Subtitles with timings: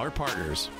[0.00, 0.70] our partners.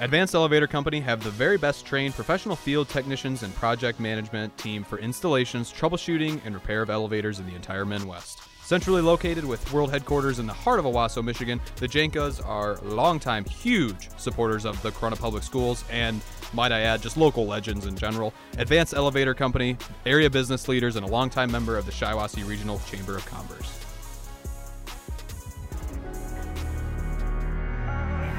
[0.00, 4.84] Advanced Elevator Company have the very best trained professional field technicians and project management team
[4.84, 8.42] for installations, troubleshooting, and repair of elevators in the entire Midwest.
[8.62, 13.44] Centrally located with world headquarters in the heart of Owosso, Michigan, the Jankas are longtime
[13.46, 16.20] huge supporters of the Corunna Public Schools and,
[16.52, 18.34] might I add, just local legends in general.
[18.58, 23.16] Advanced Elevator Company, area business leaders, and a longtime member of the Shiawassee Regional Chamber
[23.16, 23.75] of Commerce.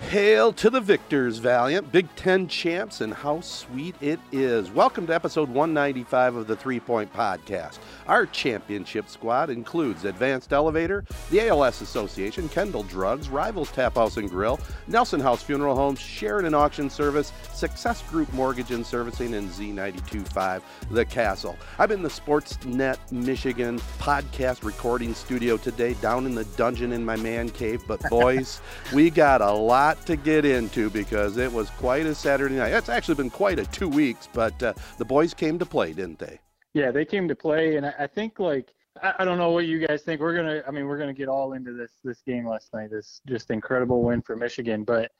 [0.00, 4.70] Hail to the victors, Valiant, Big Ten champs, and how sweet it is.
[4.70, 7.78] Welcome to episode 195 of the Three Point Podcast.
[8.06, 14.30] Our championship squad includes Advanced Elevator, the ALS Association, Kendall Drugs, Rivals Tap House and
[14.30, 20.62] Grill, Nelson House Funeral Homes, Sheridan Auction Service, Success Group Mortgage and Servicing, and Z925
[20.90, 21.58] The Castle.
[21.78, 27.16] I'm in the Sportsnet Michigan podcast recording studio today, down in the dungeon in my
[27.16, 27.82] man cave.
[27.86, 28.62] But, boys,
[28.94, 32.72] we got a lot to get into because it was quite a Saturday night.
[32.72, 36.18] It's actually been quite a two weeks, but uh, the boys came to play, didn't
[36.18, 36.38] they?
[36.74, 39.86] Yeah, they came to play, and I, think like I, I don't know what you
[39.86, 40.20] guys think.
[40.20, 42.90] We're gonna, I mean, we're gonna get all into this this game last night.
[42.90, 45.10] This just incredible win for Michigan, but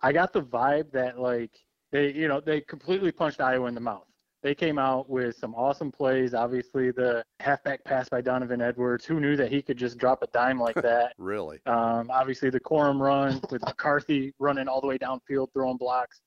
[0.00, 1.52] I got the vibe that like
[1.92, 4.06] they, you know, they completely punched Iowa in the mouth.
[4.44, 6.34] They came out with some awesome plays.
[6.34, 9.06] Obviously, the halfback pass by Donovan Edwards.
[9.06, 11.14] Who knew that he could just drop a dime like that?
[11.16, 11.60] really?
[11.64, 16.20] Um, obviously, the Corum run with McCarthy running all the way downfield, throwing blocks.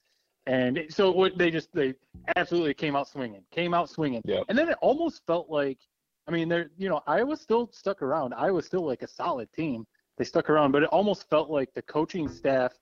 [0.48, 1.94] And so what they just they
[2.36, 4.24] absolutely came out swinging, came out swinging.
[4.26, 4.46] Yep.
[4.50, 5.78] And then it almost felt like,
[6.28, 8.34] I mean, they're you know Iowa still stuck around.
[8.34, 9.86] Iowa still like a solid team.
[10.18, 12.74] They stuck around, but it almost felt like the coaching staff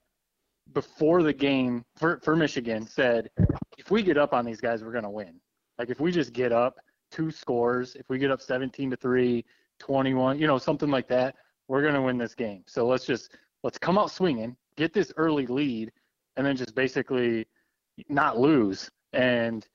[0.72, 3.30] before the game for for Michigan said,
[3.78, 5.40] if we get up on these guys, we're gonna win.
[5.78, 6.76] Like if we just get up
[7.10, 9.44] two scores, if we get up 17 to three,
[9.78, 11.36] 21, you know, something like that,
[11.68, 12.62] we're gonna win this game.
[12.66, 15.92] So let's just let's come out swinging, get this early lead,
[16.36, 17.46] and then just basically
[18.08, 18.90] not lose.
[19.12, 19.66] And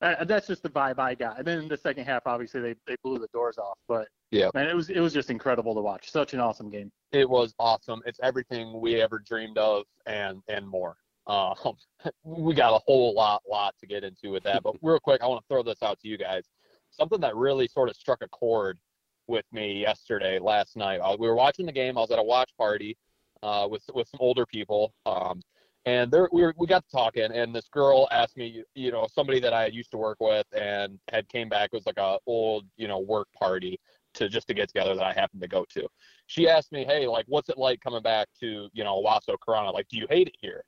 [0.00, 1.38] uh, that's just the vibe I got.
[1.38, 3.78] And then in the second half, obviously they, they blew the doors off.
[3.88, 4.50] But Yeah.
[4.54, 6.10] man, it was it was just incredible to watch.
[6.10, 6.90] Such an awesome game.
[7.12, 8.02] It was awesome.
[8.04, 10.96] It's everything we ever dreamed of and and more.
[11.26, 11.54] Um,
[12.24, 14.62] we got a whole lot lot to get into with that.
[14.62, 16.44] But real quick, I want to throw this out to you guys.
[16.90, 18.78] Something that really sort of struck a chord
[19.26, 20.98] with me yesterday, last night.
[20.98, 21.98] Uh, we were watching the game.
[21.98, 22.96] I was at a watch party
[23.42, 24.92] uh, with with some older people.
[25.06, 25.40] Um,
[25.86, 29.06] and there we were, we got to talking and this girl asked me you know
[29.14, 32.18] somebody that i used to work with and had came back it was like a
[32.26, 33.78] old you know work party
[34.14, 35.86] to just to get together that i happened to go to.
[36.26, 39.72] She asked me hey like what's it like coming back to you know Owosso Corunna?
[39.72, 40.64] like do you hate it here?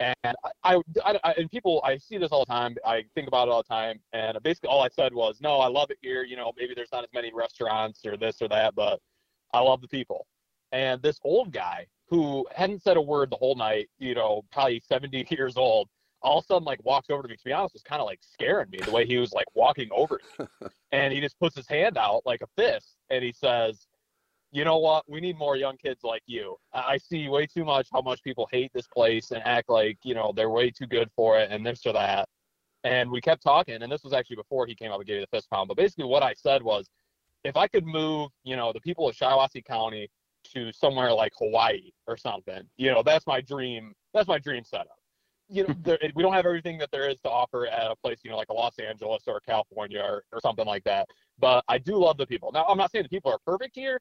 [0.00, 2.76] And I, I, I and people i see this all the time.
[2.84, 3.98] I think about it all the time.
[4.12, 6.24] And basically all i said was no i love it here.
[6.24, 9.00] You know maybe there's not as many restaurants or this or that but
[9.52, 10.26] i love the people.
[10.72, 14.80] And this old guy who hadn't said a word the whole night, you know, probably
[14.80, 15.88] 70 years old,
[16.22, 17.36] all of a sudden like walks over to me.
[17.36, 19.88] To be honest, was kind of like scaring me the way he was like walking
[19.92, 20.46] over me.
[20.92, 23.86] and he just puts his hand out like a fist and he says,
[24.50, 25.04] you know what?
[25.08, 26.56] We need more young kids like you.
[26.72, 29.98] I I see way too much how much people hate this place and act like,
[30.02, 32.28] you know, they're way too good for it and this or that.
[32.84, 35.26] And we kept talking, and this was actually before he came up and gave me
[35.30, 35.68] the fist pound.
[35.68, 36.88] But basically, what I said was,
[37.44, 40.08] if I could move, you know, the people of Shiawassee County
[40.54, 43.94] to somewhere like Hawaii or something, you know, that's my dream.
[44.14, 44.97] That's my dream setup.
[45.48, 48.18] You know, there, we don't have everything that there is to offer at a place,
[48.22, 51.08] you know, like a Los Angeles or California or, or something like that.
[51.38, 52.50] But I do love the people.
[52.52, 53.98] Now, I'm not saying the people are perfect here.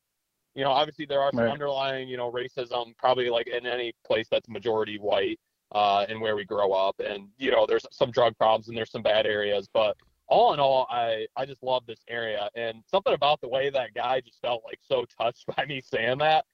[0.56, 1.52] You know, obviously there are some Right.
[1.52, 5.40] underlying, you know, racism, probably like in any place that's majority white.
[5.74, 6.98] uh, and where we grow up.
[7.00, 9.98] And you know, there's some drug problems and there's some bad areas, but
[10.28, 12.50] all in all, I I just love this area.
[12.56, 16.20] And something about the way that guy just felt like so touched by me saying
[16.20, 16.46] that.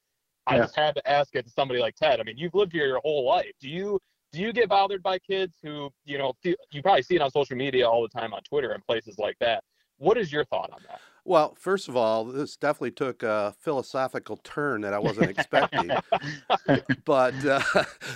[0.48, 0.64] I Yeah.
[0.64, 2.20] just had to ask it to somebody like Ted.
[2.20, 3.52] I mean, you've lived here your whole life.
[3.60, 4.00] Do you
[4.34, 7.56] do you get bothered by kids who you know you probably see it on social
[7.56, 9.64] media all the time on Twitter and places like that?
[9.98, 11.00] What is your thought on that?
[11.26, 15.90] Well, first of all, this definitely took a philosophical turn that I wasn't expecting.
[17.06, 17.62] but uh,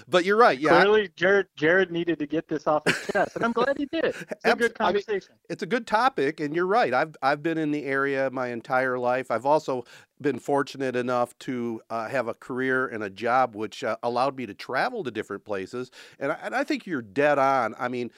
[0.10, 0.60] but you're right.
[0.60, 3.86] Yeah, Clearly, Jared Jared needed to get this off his chest, and I'm glad he
[3.86, 4.04] did.
[4.06, 5.36] It's a Abs- good I mean, conversation.
[5.50, 6.94] it's a good topic, and you're right.
[6.94, 9.32] I've I've been in the area my entire life.
[9.32, 9.86] I've also
[10.22, 14.46] been fortunate enough to uh, have a career and a job which uh, allowed me
[14.46, 17.76] to travel to different places, and I, and I think you're dead on.
[17.80, 18.12] I mean,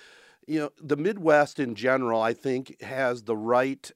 [0.47, 3.91] you know, the Midwest in general, I think, has the right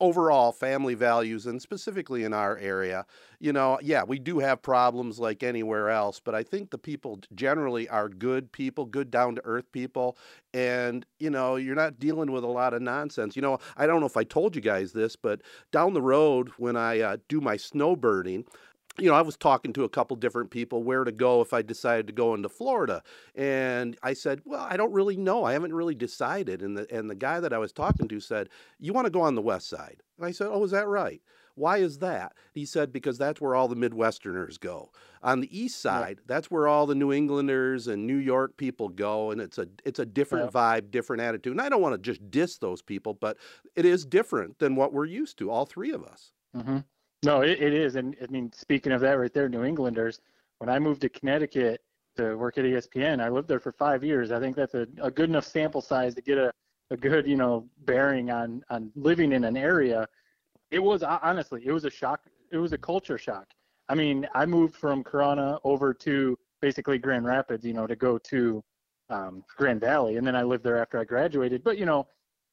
[0.00, 3.04] overall family values and specifically in our area
[3.40, 7.18] you know yeah we do have problems like anywhere else but i think the people
[7.34, 10.16] generally are good people good down to earth people
[10.54, 13.36] and you know you're not dealing with a lot of nonsense.
[13.36, 15.40] You know i don't know if i told you guys this but
[15.72, 18.44] down the road when i uh, do my snowbirding
[18.98, 21.62] you know, I was talking to a couple different people where to go if I
[21.62, 23.02] decided to go into Florida,
[23.34, 25.44] and I said, "Well, I don't really know.
[25.44, 28.48] I haven't really decided." And the and the guy that I was talking to said,
[28.78, 31.22] "You want to go on the west side?" And I said, "Oh, is that right?
[31.54, 34.90] Why is that?" He said, "Because that's where all the Midwesterners go.
[35.22, 39.30] On the east side, that's where all the New Englanders and New York people go,
[39.30, 41.52] and it's a it's a different vibe, different attitude.
[41.52, 43.36] And I don't want to just diss those people, but
[43.76, 46.78] it is different than what we're used to, all three of us." hmm
[47.24, 50.20] No, it, it is, and I mean, speaking of that, right there, New Englanders.
[50.58, 51.80] When I moved to Connecticut
[52.16, 54.30] to work at ESPN, I lived there for five years.
[54.30, 56.52] I think that's a, a good enough sample size to get a,
[56.90, 60.06] a good, you know, bearing on on living in an area.
[60.70, 62.22] It was honestly, it was a shock.
[62.52, 63.48] It was a culture shock.
[63.88, 68.18] I mean, I moved from Corunna over to basically Grand Rapids, you know, to go
[68.18, 68.62] to
[69.10, 71.64] um, Grand Valley, and then I lived there after I graduated.
[71.64, 72.06] But you know,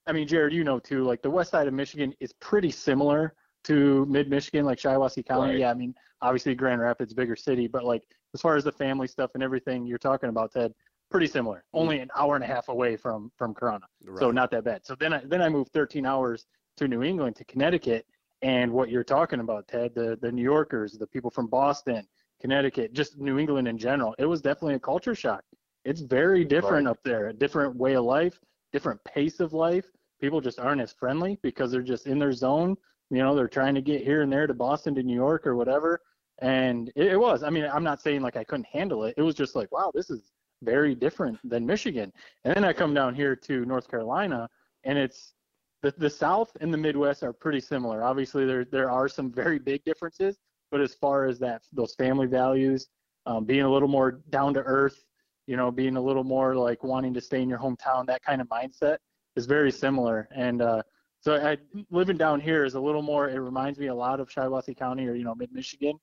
[0.07, 3.35] I mean, Jared, you know too, like the west side of Michigan is pretty similar
[3.65, 5.51] to mid Michigan, like Shiawassee County.
[5.51, 5.59] Right.
[5.59, 8.01] Yeah, I mean, obviously Grand Rapids, bigger city, but like
[8.33, 10.73] as far as the family stuff and everything you're talking about, Ted,
[11.11, 11.57] pretty similar.
[11.57, 11.79] Mm-hmm.
[11.79, 13.85] Only an hour and a half away from from Corunna,
[14.17, 14.85] so not that bad.
[14.85, 16.45] So then I then I moved 13 hours
[16.77, 18.05] to New England to Connecticut,
[18.41, 22.07] and what you're talking about, Ted, the the New Yorkers, the people from Boston,
[22.41, 25.43] Connecticut, just New England in general, it was definitely a culture shock.
[25.83, 28.39] It's very different up there, a different way of life,
[28.73, 29.85] different pace of life.
[30.19, 32.75] People just aren't as friendly because they're just in their zone.
[33.09, 35.55] You know, they're trying to get here and there to Boston to New York or
[35.55, 36.01] whatever.
[36.39, 37.43] And it, it was.
[37.43, 39.13] I mean, I'm not saying like I couldn't handle it.
[39.17, 40.31] It was just like, wow, this is
[40.63, 42.11] very different than Michigan.
[42.43, 44.49] And then I come down here to North Carolina,
[44.83, 45.33] and it's
[45.81, 48.03] the the South and the Midwest are pretty similar.
[48.03, 50.37] Obviously, there there are some very big differences,
[50.71, 52.87] but as far as that those family values,
[53.25, 55.05] um, being a little more down to earth,
[55.47, 58.41] you know, being a little more like wanting to stay in your hometown, that kind
[58.41, 58.97] of mindset
[59.35, 60.27] is very similar.
[60.35, 60.81] And uh,
[61.25, 61.57] so I,
[61.89, 63.29] living down here is a little more.
[63.29, 65.99] It reminds me a lot of Shiawassee County or you know mid Michigan,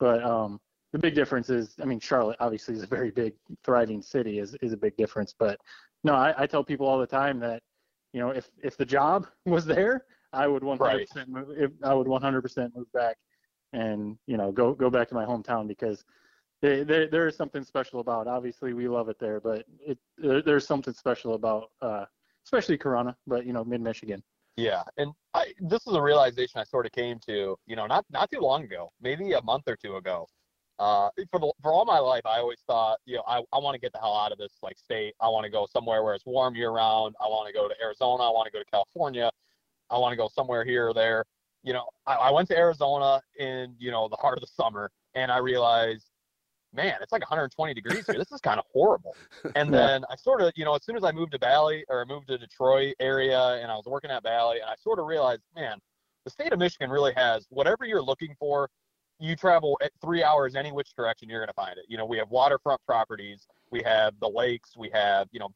[0.00, 0.58] but um,
[0.92, 4.56] the big difference is, I mean, Charlotte obviously is a very big, thriving city, is
[4.62, 5.34] is a big difference.
[5.38, 5.60] But
[6.04, 7.62] no, I, I tell people all the time that,
[8.14, 11.48] you know, if if the job was there, I would 100% move.
[11.50, 13.18] If, I would 100% move back,
[13.74, 16.02] and you know, go go back to my hometown because
[16.62, 18.26] there there, there is something special about.
[18.26, 22.06] Obviously, we love it there, but it there, there's something special about, uh,
[22.46, 24.22] especially Corunna, but you know, mid Michigan.
[24.56, 28.04] Yeah, and I, this is a realization I sort of came to, you know, not
[28.10, 30.26] not too long ago, maybe a month or two ago.
[30.78, 33.74] Uh, for the for all my life, I always thought, you know, I, I want
[33.74, 35.14] to get the hell out of this like state.
[35.20, 37.14] I want to go somewhere where it's warm year round.
[37.20, 38.24] I want to go to Arizona.
[38.24, 39.30] I want to go to California.
[39.90, 41.24] I want to go somewhere here or there.
[41.62, 44.90] You know, I, I went to Arizona in you know the heart of the summer,
[45.14, 46.10] and I realized,
[46.74, 48.16] man, it's like 120 degrees here.
[48.16, 49.16] This is kind of horrible.
[49.54, 52.04] And then I sort of, you know, as soon as I moved to Bally or
[52.06, 55.42] moved to Detroit area and I was working at Bally, and I sort of realized,
[55.54, 55.78] man,
[56.24, 58.68] the state of Michigan really has whatever you're looking for.
[59.18, 61.84] You travel at three hours any which direction, you're going to find it.
[61.88, 65.50] You know, we have waterfront properties, we have the lakes, we have, you know,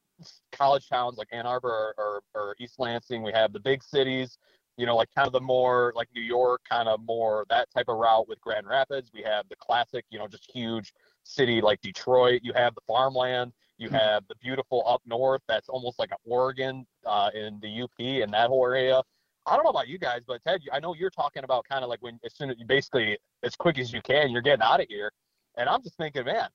[0.52, 3.22] college towns like Ann Arbor or, or, or East Lansing.
[3.22, 4.38] We have the big cities,
[4.76, 7.86] you know, like kind of the more like New York, kind of more that type
[7.88, 9.10] of route with Grand Rapids.
[9.12, 10.92] We have the classic, you know, just huge
[11.22, 12.40] city like Detroit.
[12.44, 13.52] You have the farmland.
[13.78, 17.98] You have the beautiful up north that's almost like an Oregon uh, in the UP
[17.98, 19.02] and that whole area.
[19.46, 21.90] I don't know about you guys, but Ted, I know you're talking about kind of
[21.90, 24.80] like when as soon as you basically as quick as you can, you're getting out
[24.80, 25.12] of here.
[25.56, 26.48] And I'm just thinking, man,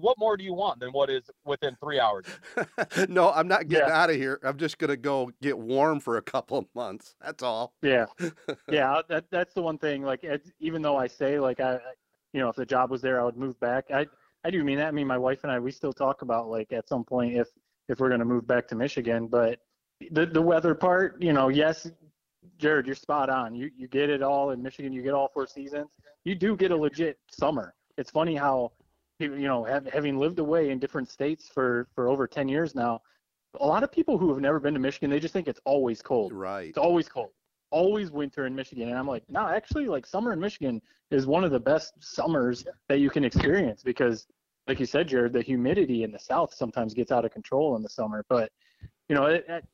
[0.00, 2.26] what more do you want than what is within three hours?
[3.08, 4.02] no, I'm not getting Yeah.
[4.02, 4.38] out of here.
[4.42, 7.14] I'm just gonna go get warm for a couple of months.
[7.24, 7.74] That's all.
[7.82, 8.06] Yeah,
[8.70, 9.00] yeah.
[9.08, 10.02] That that's the one thing.
[10.02, 11.80] Like, it's, even though I say like I, I-
[12.32, 13.86] you know, if the job was there, I would move back.
[13.94, 14.06] I
[14.44, 14.88] I do mean that.
[14.88, 17.48] I mean, my wife and I, we still talk about like at some point if
[17.88, 19.26] if we're going to move back to Michigan.
[19.28, 19.60] But
[20.10, 21.90] the the weather part, you know, yes,
[22.58, 23.54] Jared, you're spot on.
[23.54, 24.92] You you get it all in Michigan.
[24.92, 25.88] You get all four seasons.
[26.24, 27.74] You do get a legit summer.
[27.96, 28.72] It's funny how
[29.18, 33.00] you know have, having lived away in different states for for over 10 years now
[33.60, 36.02] a lot of people who have never been to michigan they just think it's always
[36.02, 36.32] cold.
[36.32, 36.68] Right.
[36.68, 37.30] it's always cold.
[37.70, 38.88] Always winter in michigan.
[38.88, 40.80] And i'm like no actually like summer in michigan
[41.10, 44.26] is one of the best summers that you can experience because
[44.66, 47.82] like you said jared the humidity in the south sometimes gets out of control in
[47.82, 48.24] the summer.
[48.28, 48.50] But
[49.08, 49.64] you know it, it,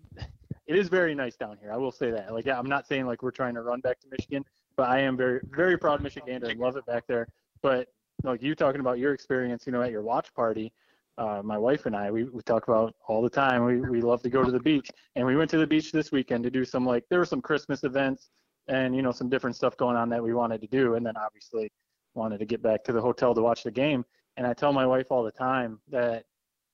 [0.66, 1.72] it is very nice down here.
[1.72, 2.32] I will say that.
[2.32, 4.44] Like i'm not saying like we're trying to run back to michigan
[4.76, 7.26] but i am very very proud michigander and I love it back there.
[7.62, 7.88] But
[8.23, 10.73] like you talking about your experience, you know, at your watch party,
[11.19, 13.64] uh, my wife and I, we, we talk about all the time.
[13.64, 16.11] We, we love to go to the beach and we went to the beach this
[16.11, 18.31] weekend to do some like, there were some Christmas events
[18.69, 20.95] and, you know, some different stuff going on that we wanted to do.
[20.95, 21.71] And then obviously
[22.14, 24.05] wanted to get back to the hotel to watch the game.
[24.37, 26.25] And I tell my wife all the time that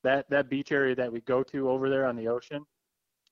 [0.03, 2.65] that, that beach area that we go to over there on the ocean,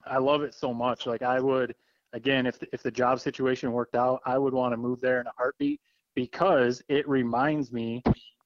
[0.05, 1.05] I love it so much.
[1.05, 1.73] Like I would,
[2.11, 5.21] again, if the, if the job situation worked out, I would want to move there
[5.21, 5.79] in a heartbeat
[6.17, 8.01] because it reminds me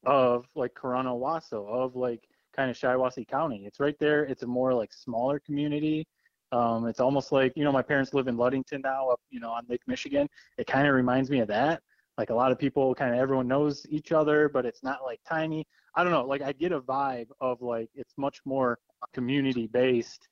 [0.06, 3.64] of like Corunna Wasso, of like kind of Shiawassee County.
[3.66, 4.26] It's right there.
[4.26, 6.06] It's a more like smaller community.
[6.52, 9.52] Um, it's almost like you know my parents live in Ludington now, up you know
[9.52, 10.28] on Lake Michigan.
[10.58, 11.82] It kind of reminds me of that.
[12.18, 15.22] Like a lot of people, kind of everyone knows each other, but it's not like
[15.26, 15.66] tiny.
[15.96, 16.26] I don't know.
[16.26, 18.80] Like I get a vibe of like it's much more
[19.14, 20.28] community based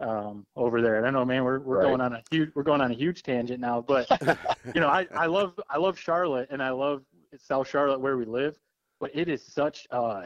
[0.00, 0.96] um, over there.
[0.96, 1.88] And I know, man, we're we're Right.
[1.88, 4.08] going on a huge we're going on a huge tangent now, but
[4.74, 7.02] you know, I, I love I love Charlotte and I love
[7.36, 8.58] South Charlotte where we live,
[9.00, 10.22] but it is such uh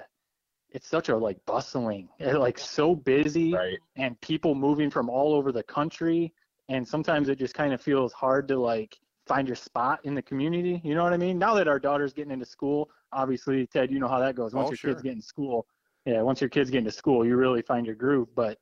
[0.71, 3.78] it's such a like bustling, eh, like so busy Right.
[3.97, 6.33] and people moving from all over the country
[6.69, 10.23] and sometimes it just kind of feels hard to like find your spot in the
[10.23, 10.81] community.
[10.85, 11.38] You know what I mean?
[11.38, 14.54] Now that our daughter's getting into school, obviously Ted, you know how that goes.
[14.54, 14.90] Once Oh, your sure.
[14.90, 15.66] kids get in school,
[16.07, 18.28] yeah, once your kids get into school, you really find your groove.
[18.35, 18.59] But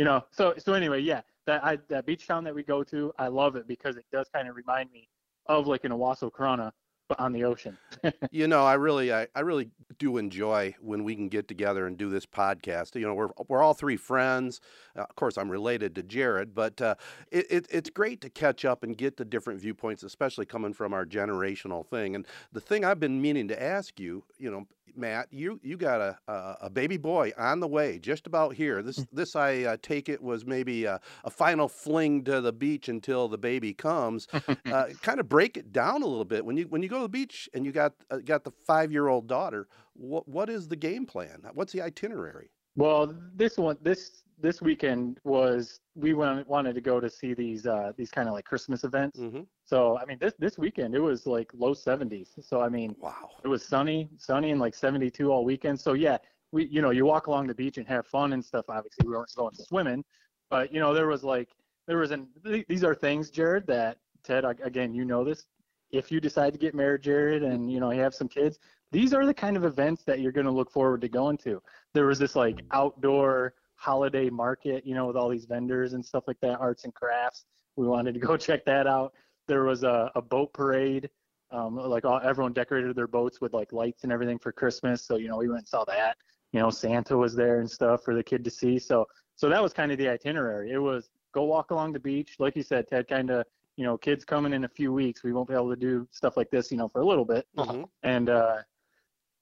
[0.00, 3.12] you know, so so anyway, yeah, that I that beach town that we go to,
[3.18, 5.10] I love it because it does kind of remind me
[5.44, 6.72] of like an Owosso Corunna,
[7.18, 7.76] on the ocean.
[8.30, 11.96] You know, I really, I, I really do enjoy when we can get together and
[11.96, 12.94] do this podcast.
[12.94, 14.60] You know, we're we're all three friends.
[14.96, 16.94] Uh, of course, I'm related to Jared, but uh,
[17.30, 20.92] it, it, it's great to catch up and get the different viewpoints, especially coming from
[20.92, 22.14] our generational thing.
[22.14, 26.00] And the thing I've been meaning to ask you, you know, Matt, you you got
[26.00, 28.82] a a, a baby boy on the way, just about here.
[28.82, 32.88] This this I uh, take it was maybe a, a final fling to the beach
[32.88, 34.28] until the baby comes.
[34.66, 37.04] uh, kind of break it down a little bit when you when you go to
[37.04, 39.68] the beach and you got uh, got the five year old daughter.
[39.94, 41.42] What what is the game plan?
[41.54, 42.50] What's the itinerary?
[42.76, 47.66] Well, this one, this this weekend was we went, wanted to go to see these
[47.66, 49.18] uh, these kind of like Christmas events.
[49.18, 49.42] Mm-hmm.
[49.64, 52.28] So I mean, this this weekend it was like low 70s.
[52.40, 53.30] So I mean, Wow.
[53.44, 55.78] it was sunny, sunny and like 72 all weekend.
[55.78, 56.18] So yeah,
[56.52, 58.66] we you know you walk along the beach and have fun and stuff.
[58.68, 60.04] Obviously, we weren't going swimming,
[60.48, 61.48] but you know there was like
[61.86, 62.28] there was an
[62.68, 65.44] these are things, Jared, that Ted again you know this.
[65.92, 68.58] If you decide to get married, Jared, and you know you have some kids,
[68.92, 71.62] these are the kind of events that you're going to look forward to going to.
[71.94, 76.24] There was this like outdoor holiday market, you know, with all these vendors and stuff
[76.26, 77.44] like that, arts and crafts.
[77.76, 79.14] We wanted to go check that out.
[79.48, 81.10] There was a, a boat parade
[81.52, 85.04] um, like all, everyone decorated their boats with like lights and everything for Christmas.
[85.04, 86.16] So you know we went and saw that.
[86.52, 88.78] You know Santa was there and stuff for the kid to see.
[88.78, 89.06] So
[89.36, 90.70] so that was kind of the itinerary.
[90.70, 93.08] It was go walk along the beach, like you said, Ted.
[93.08, 93.44] Kind of
[93.80, 95.22] you know kids coming in a few weeks.
[95.22, 97.46] We won't be able to do stuff like this, you know, for a little bit.
[97.56, 97.88] Mhm.
[98.02, 98.58] And uh,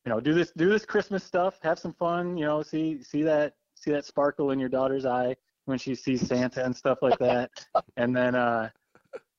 [0.06, 2.36] you know do this do this Christmas stuff, have some fun.
[2.36, 6.24] You know see see that see that sparkle in your daughter's eye when she sees
[6.24, 7.50] Santa and stuff like that.
[7.96, 8.70] and then uh,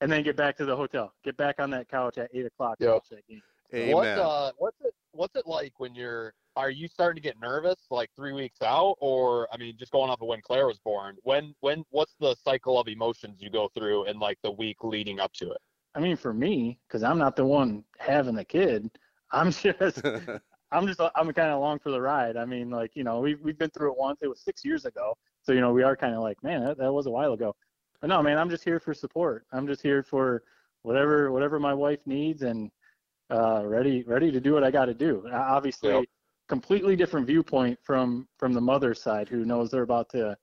[0.01, 1.13] and then get back to the hotel.
[1.23, 2.93] Get back on that couch at eight o'clock to Yep.
[2.95, 3.41] watch that game.
[3.73, 3.93] Amen.
[3.93, 7.77] What uh, what's it what's it like when you're are you starting to get nervous
[7.89, 11.17] like three weeks out or I mean just going off of when Claire was born
[11.23, 15.19] when when what's the cycle of emotions you go through in like the week leading
[15.19, 15.61] up to it?
[15.95, 18.89] I mean, for me, because I'm not the one having the kid,
[19.31, 20.01] I'm just,
[20.71, 22.37] I'm just, I'm kind of along for the ride.
[22.37, 24.19] I mean, like, you know, we've we've been through it once.
[24.21, 26.77] It was six years ago, so you know, we are kind of like, man, that,
[26.77, 27.55] that was a while ago.
[28.01, 29.45] But no, man, I'm just here for support.
[29.51, 30.43] I'm just here for
[30.83, 32.71] whatever whatever my wife needs, and
[33.29, 35.27] uh, ready ready to do what I got to do.
[35.27, 36.05] Uh, Obviously, Yep.
[36.47, 40.37] completely different viewpoint from from the mother's side, who knows they're about to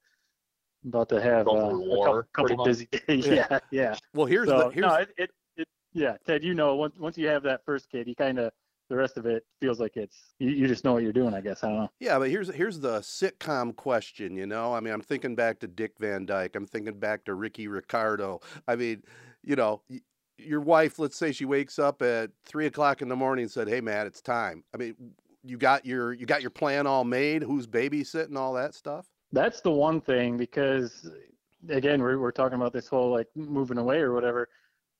[0.86, 3.26] about to have uh, through a couple, couple busy days.
[3.26, 3.96] yeah, yeah.
[4.14, 7.18] well, here's So the here's no, it, it, it yeah, Ted, you know, once once
[7.18, 8.52] you have that first kid, you kind of
[8.88, 11.34] the rest of it feels like it's you, you just know what you're doing.
[11.34, 11.90] I guess I don't know.
[11.98, 14.36] Yeah, but here's here's the sitcom question.
[14.36, 16.54] You know, I mean, I'm thinking back to Dick Van Dyke.
[16.54, 18.40] I'm thinking back to Ricky Ricardo.
[18.68, 19.02] I mean,
[19.42, 20.02] you know, y-
[20.38, 20.98] your wife.
[20.98, 24.06] Let's say she wakes up at three o'clock in the morning and said, "Hey, Matt,
[24.06, 24.94] it's time." I mean,
[25.42, 27.42] you got your you got your plan all made.
[27.42, 29.06] Who's babysitting all that stuff?
[29.32, 31.10] That's the one thing because
[31.68, 34.48] again, we're we're talking about this whole like moving away or whatever.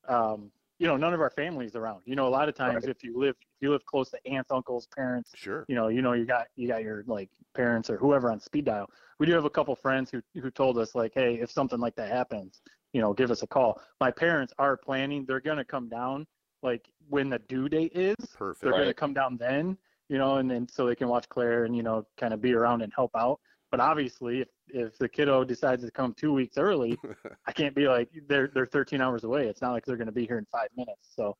[0.07, 2.01] Um, you know, none of our families around.
[2.05, 2.91] You know, a lot of times Right.
[2.91, 5.65] if you live if you live close to aunts, uncles, parents, Sure.
[5.67, 8.65] you know, you know, you got you got your like parents or whoever on speed
[8.65, 8.87] dial.
[9.19, 11.95] We do have a couple friends who who told us like, hey, if something like
[11.95, 12.61] that happens,
[12.93, 13.81] you know, give us a call.
[13.99, 16.25] My parents are planning; they're gonna come down
[16.63, 18.15] like when the due date is.
[18.37, 18.63] Perfect.
[18.63, 19.77] They're gonna come down then,
[20.09, 22.53] you know, and then so they can watch Claire and you know kind of be
[22.53, 23.39] around and help out.
[23.71, 26.97] But obviously, if if the kiddo decides to come two weeks early,
[27.47, 29.47] I can't be like they're they're 13 hours away.
[29.47, 31.09] It's not like they're gonna be here in five minutes.
[31.15, 31.35] So,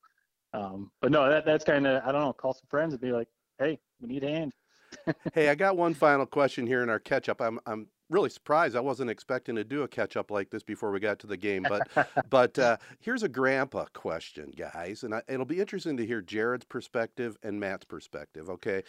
[0.52, 2.32] um, but no, that that's kind of I don't know.
[2.32, 3.28] Call some friends and be like,
[3.58, 4.52] hey, we need a hand.
[5.34, 7.42] Hey, I got one final question here in our catch up.
[7.42, 8.76] I'm I'm really surprised.
[8.76, 11.36] I wasn't expecting to do a catch up like this before we got to the
[11.36, 11.88] game, but
[12.30, 16.64] but uh, here's a grandpa question, guys, and I, it'll be interesting to hear Jared's
[16.64, 18.48] perspective and Matt's perspective.
[18.50, 18.82] Okay,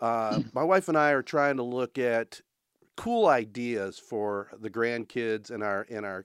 [0.00, 2.40] uh, my wife and I are trying to look at
[2.96, 6.24] cool ideas for the grandkids and our and our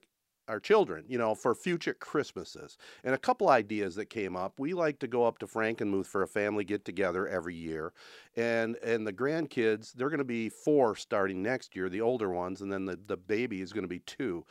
[0.49, 2.77] our children, you know, for future Christmases.
[3.03, 4.59] And a couple ideas that came up.
[4.59, 7.93] We like to go up to Frankenmuth for a family get together every year.
[8.35, 12.61] And and the grandkids, they're going to be 4 starting next year, the older ones,
[12.61, 14.45] and then the the baby is going to be 2.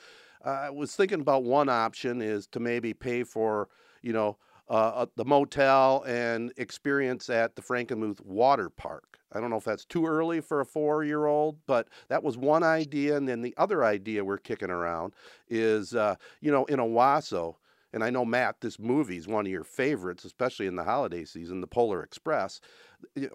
[0.45, 3.69] Uh, I was thinking about one option is to maybe pay for,
[4.03, 4.39] you know,
[4.71, 9.18] uh, uh, the motel and experience at the Frankenmuth Water Park.
[9.33, 12.37] I don't know if that's too early for a four year old, but that was
[12.37, 13.17] one idea.
[13.17, 15.15] And then the other idea we're kicking around
[15.49, 17.57] is, uh, you know, in Owosso,
[17.93, 21.25] and I know, Matt, this movie is one of your favorites, especially in the holiday
[21.25, 22.61] season, The Polar Express.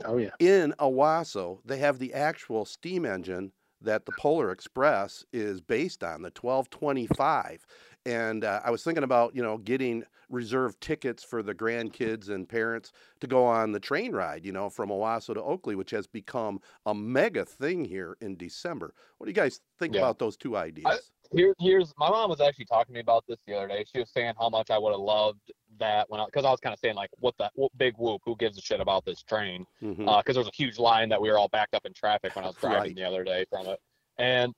[0.06, 0.30] Oh yeah.
[0.40, 6.22] in Owosso, they have the actual steam engine that the Polar Express is based on,
[6.22, 7.66] the 1225.
[8.06, 12.48] And uh, I was thinking about, you know, getting reserved tickets for the grandkids and
[12.48, 12.92] parents
[13.22, 16.60] to go on the train ride, you know, from Owosso to Oakley, which has become
[16.86, 18.94] a mega thing here in December.
[19.18, 20.02] What do you guys think Yeah.
[20.02, 21.12] about those two ideas?
[21.32, 23.86] Here, here's my mom was actually talking to me about this the other day.
[23.92, 26.74] She was saying how much I would have loved that when because I was kind
[26.74, 28.22] of saying like, what the what big whoop?
[28.26, 29.66] Who gives a shit about this train?
[29.80, 32.44] Because there was a huge line that we were all backed up in traffic when
[32.46, 32.96] I was driving Right.
[32.96, 33.80] the other day from it,
[34.18, 34.54] and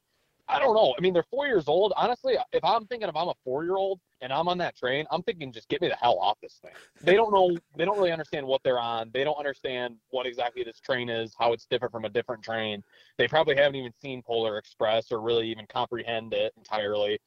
[0.48, 0.94] I don't know.
[0.98, 1.92] I mean, they're four years old.
[1.98, 5.06] Honestly, if I'm thinking if I'm a four year old and I'm on that train,
[5.10, 6.72] I'm thinking just get me the hell off this thing.
[7.02, 7.58] They don't know.
[7.76, 9.10] They don't really understand what they're on.
[9.14, 12.84] They don't understand what exactly this train is, how it's different from a different train.
[13.18, 17.20] They probably haven't even seen Polar Express or really even comprehend it entirely.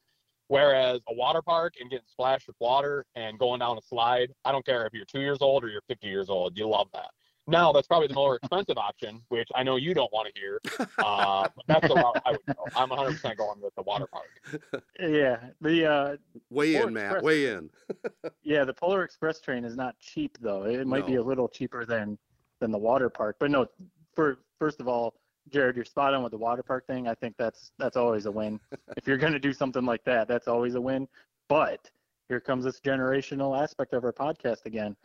[0.47, 4.53] Whereas a water park and getting splashed with water and going down a slide, I
[4.53, 7.11] don't care if you're two years old or you're 50 years old, you love that.
[7.49, 10.61] Now that's probably the more expensive option, which I know you don't want to hear.
[10.99, 12.65] Uh, but that's the route I would go.
[12.77, 14.83] I'm 100% going with the water park.
[15.01, 15.39] Yeah.
[15.61, 16.17] The uh,
[16.51, 17.05] Weigh Polar in, Matt.
[17.05, 17.71] Express- Weigh in.
[18.43, 20.65] yeah the Polar Express train is not cheap though.
[20.65, 22.19] It might be a little cheaper than
[22.61, 23.37] than the water park.
[23.41, 23.67] But no,
[24.15, 25.15] for first of all,
[25.49, 27.09] Jared, you're spot on with the water park thing.
[27.09, 28.61] I think that's that's always a win.
[28.97, 31.09] if you're going to do something like that, that's always a win.
[31.49, 31.91] But
[32.29, 34.97] here comes this generational aspect of our podcast again.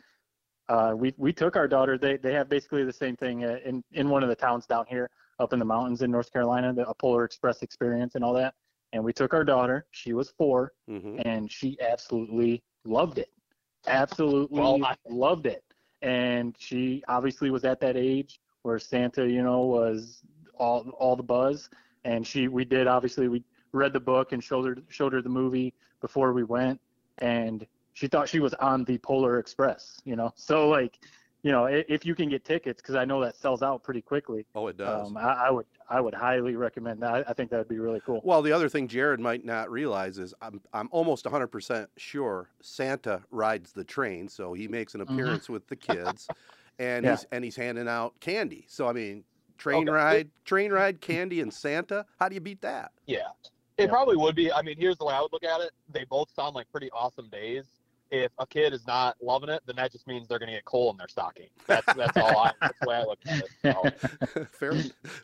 [0.68, 1.98] Uh, we we took our daughter.
[1.98, 4.86] They they have basically the same thing uh, in in one of the towns down
[4.88, 8.32] here, up in the mountains in North Carolina, the a Polar Express experience and all
[8.34, 8.54] that.
[8.92, 9.86] And we took our daughter.
[9.90, 13.30] She was four, hmm and she absolutely loved it.
[13.86, 15.64] Absolutely Well, I- loved it.
[16.02, 20.22] And she obviously was at that age where Santa, you know, was
[20.58, 21.68] all all the buzz.
[22.04, 25.28] And she we did obviously we read the book and showed her showed her the
[25.28, 26.80] movie before we went
[27.18, 30.32] and she thought she was on the Polar Express, you know.
[30.36, 30.98] So like,
[31.42, 34.02] you know, i- if you can get tickets, because I know that sells out pretty
[34.02, 34.46] quickly.
[34.54, 35.08] Oh, it does.
[35.08, 37.12] Um, I, I would I would highly recommend that.
[37.14, 38.20] I, I think that would be really cool.
[38.24, 43.22] Well, the other thing Jared might not realize is I'm I'm almost 100% sure Santa
[43.30, 46.28] rides the train, so he makes an appearance with the kids,
[46.78, 47.12] and Yeah.
[47.12, 48.64] he's and he's handing out candy.
[48.68, 49.24] So I mean,
[49.58, 49.92] train Okay.
[49.92, 52.04] ride, train ride, candy, and Santa.
[52.18, 52.90] How do you beat that?
[53.06, 53.28] Yeah.
[53.76, 53.86] It Yeah.
[53.90, 54.50] probably would be.
[54.52, 55.72] I mean, here's the way I would look at it.
[55.92, 57.66] They both sound like pretty awesome days.
[58.14, 60.64] If a kid is not loving it, then that just means they're going to get
[60.64, 61.48] coal in their stocking.
[61.66, 62.38] That's that's all.
[62.38, 63.96] I, that's the way I look at it.
[64.32, 64.46] So.
[64.52, 64.74] fair,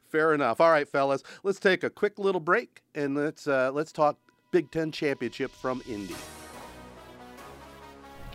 [0.09, 0.61] fair enough.
[0.61, 4.19] All right, fellas, let's take a quick little break and let's uh, let's talk
[4.51, 6.17] Big Ten championship from Indy.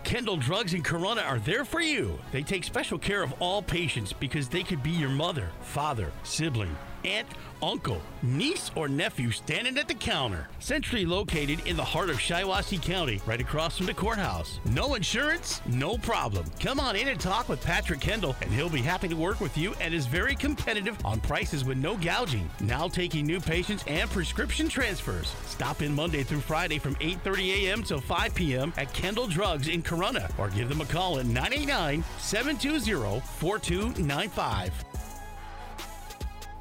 [0.06, 2.18] Kendall Drugs and Corunna are there for you.
[2.32, 6.76] They take special care of all patients because they could be your mother, father, sibling,
[7.06, 7.28] aunt,
[7.62, 10.48] uncle, niece, or nephew standing at the counter.
[10.60, 14.60] Centrally located in the heart of Shiawassee County, right across from the courthouse.
[14.66, 15.62] No insurance?
[15.68, 16.46] No problem.
[16.60, 19.58] Come on in and talk with Patrick Kendall, and he'll be happy to work with
[19.58, 22.50] you and is very competitive on prices with no gouging.
[22.60, 25.34] Now taking new patients and prescription transfers.
[25.46, 27.84] Stop in Monday through Friday from 8:30 a.m.
[27.84, 28.74] till 5 p.m.
[28.78, 34.95] at Kendall Drugs in Corunna, or give them a call at 989 720 4295.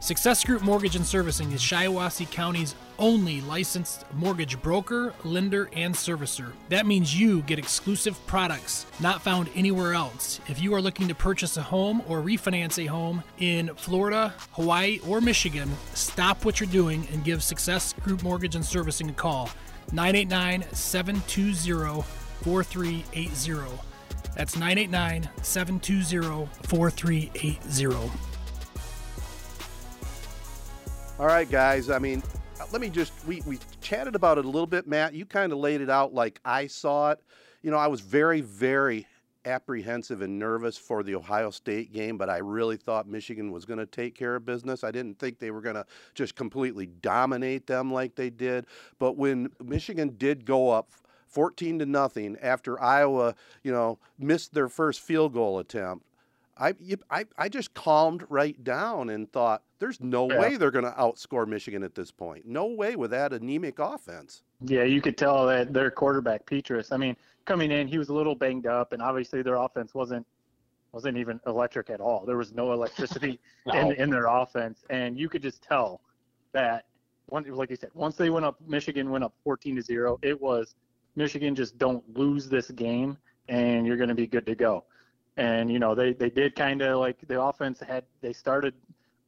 [0.05, 6.53] Success Group Mortgage and Servicing is Shiawassee County's only licensed mortgage broker, lender, and servicer.
[6.69, 10.41] That means you get exclusive products not found anywhere else.
[10.47, 15.01] If you are looking to purchase a home or refinance a home in Florida, Hawaii,
[15.09, 19.49] or Michigan, stop what you're doing and give Success Group Mortgage and Servicing a call.
[19.93, 22.03] 989 720
[22.43, 23.81] 4380.
[24.37, 28.34] That's 989 720 4380.
[31.17, 31.91] All right, guys.
[31.91, 32.25] I mean,
[32.61, 35.15] uh, let me just we we chatted about it a little bit, Matt.
[35.15, 37.21] You kind of laid it out like I saw it.
[37.63, 39.07] You know, I was very very
[39.45, 43.79] apprehensive and nervous for the Ohio State game, but I really thought Michigan was going
[43.79, 44.83] to take care of business.
[44.83, 48.67] I didn't think they were going to just completely dominate them like they did.
[48.99, 50.95] But when Michigan did go up
[51.29, 56.07] 14 to nothing after Iowa, you know, missed their first field goal attempt,
[56.57, 56.75] I,
[57.11, 60.41] I, I just calmed right down and thought, there's no yeah.
[60.41, 62.47] way they're going to outscore Michigan at this point.
[62.47, 64.43] No way with that anemic offense.
[64.63, 66.91] Yeah, you could tell that their quarterback Petras.
[66.91, 70.27] I mean, coming in, he was a little banged up, and obviously their offense wasn't
[70.93, 72.25] wasn't even electric at all.
[72.25, 73.75] There was no electricity no.
[73.75, 76.01] in in their offense, and you could just tell
[76.53, 76.87] that.
[77.27, 80.19] One, like you said, once they went up, Michigan went up 14 to zero.
[80.23, 80.77] It was
[81.15, 83.19] Michigan just don't lose this game,
[83.51, 84.85] and you're going to be good to go
[85.37, 88.73] and you know they they did kind of like the offense had they started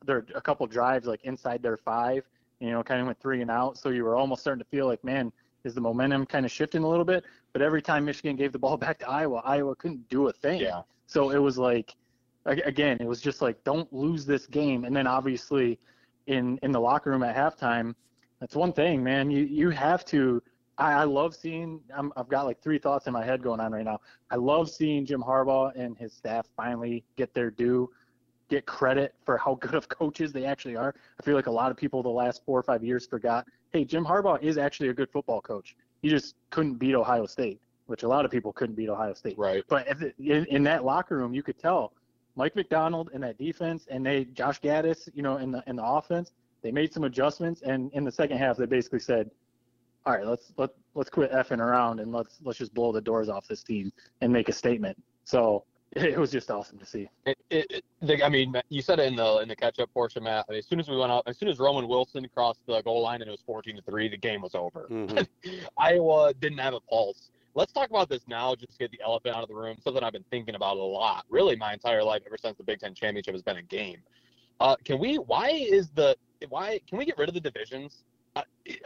[0.07, 2.25] their a couple drives like inside their five
[2.61, 4.87] you know kind of went three and out so you were almost starting to feel
[4.87, 5.33] like man
[5.65, 8.59] is the momentum kind of shifting a little bit but every time michigan gave the
[8.59, 10.83] ball back to iowa iowa couldn't do a thing yeah.
[11.07, 11.95] so it was like
[12.45, 15.79] again it was just like don't lose this game and then obviously
[16.29, 17.95] in in the locker room at halftime
[18.41, 20.41] that's one thing man you you have to
[20.79, 21.81] I, I love seeing.
[21.97, 24.01] i have got like three thoughts in my head going on right now.
[24.31, 27.91] I love seeing Jim Harbaugh and his staff finally get their due,
[28.49, 30.95] get credit for how good of coaches they actually are.
[31.19, 33.47] I feel like a lot of people the last four or five years forgot.
[33.73, 35.77] Hey, Jim Harbaugh is actually a good football coach.
[36.03, 39.39] He just couldn't beat Ohio State, which a lot of people couldn't beat Ohio State.
[39.39, 39.65] Right.
[39.69, 39.87] But
[40.19, 41.93] in, in that locker room, you could tell
[42.37, 45.85] Mike Macdonald and that defense, and they Josh Gattis, you know, in the in the
[45.85, 46.33] offense,
[46.63, 49.31] they made some adjustments, and in the second half, they basically said
[50.07, 53.29] all right, let's let let's quit effing around and let's let's just blow the doors
[53.29, 54.97] off this team and make a statement.
[55.25, 55.65] So
[56.05, 57.09] it was just awesome to see.
[57.25, 60.25] It, it, it, I mean, you said it in the in the catch up portion,
[60.25, 60.45] Matt.
[60.47, 62.83] I mean, as soon as we went out, as soon as Roman Wilson crossed the
[62.83, 64.87] goal line and it was 14 to three, the game was over.
[64.91, 65.55] Mm-hmm.
[65.79, 67.31] Iowa didn't have a pulse.
[67.55, 69.79] Let's talk about this now, just to get the elephant out of the room.
[69.83, 72.81] Something I've been thinking about a lot, really, my entire life, ever since the Big
[72.81, 73.99] Ten championship has been a game.
[74.61, 75.17] Uh, can we?
[75.17, 76.15] Why is the?
[76.51, 78.05] Why can we get rid of the divisions?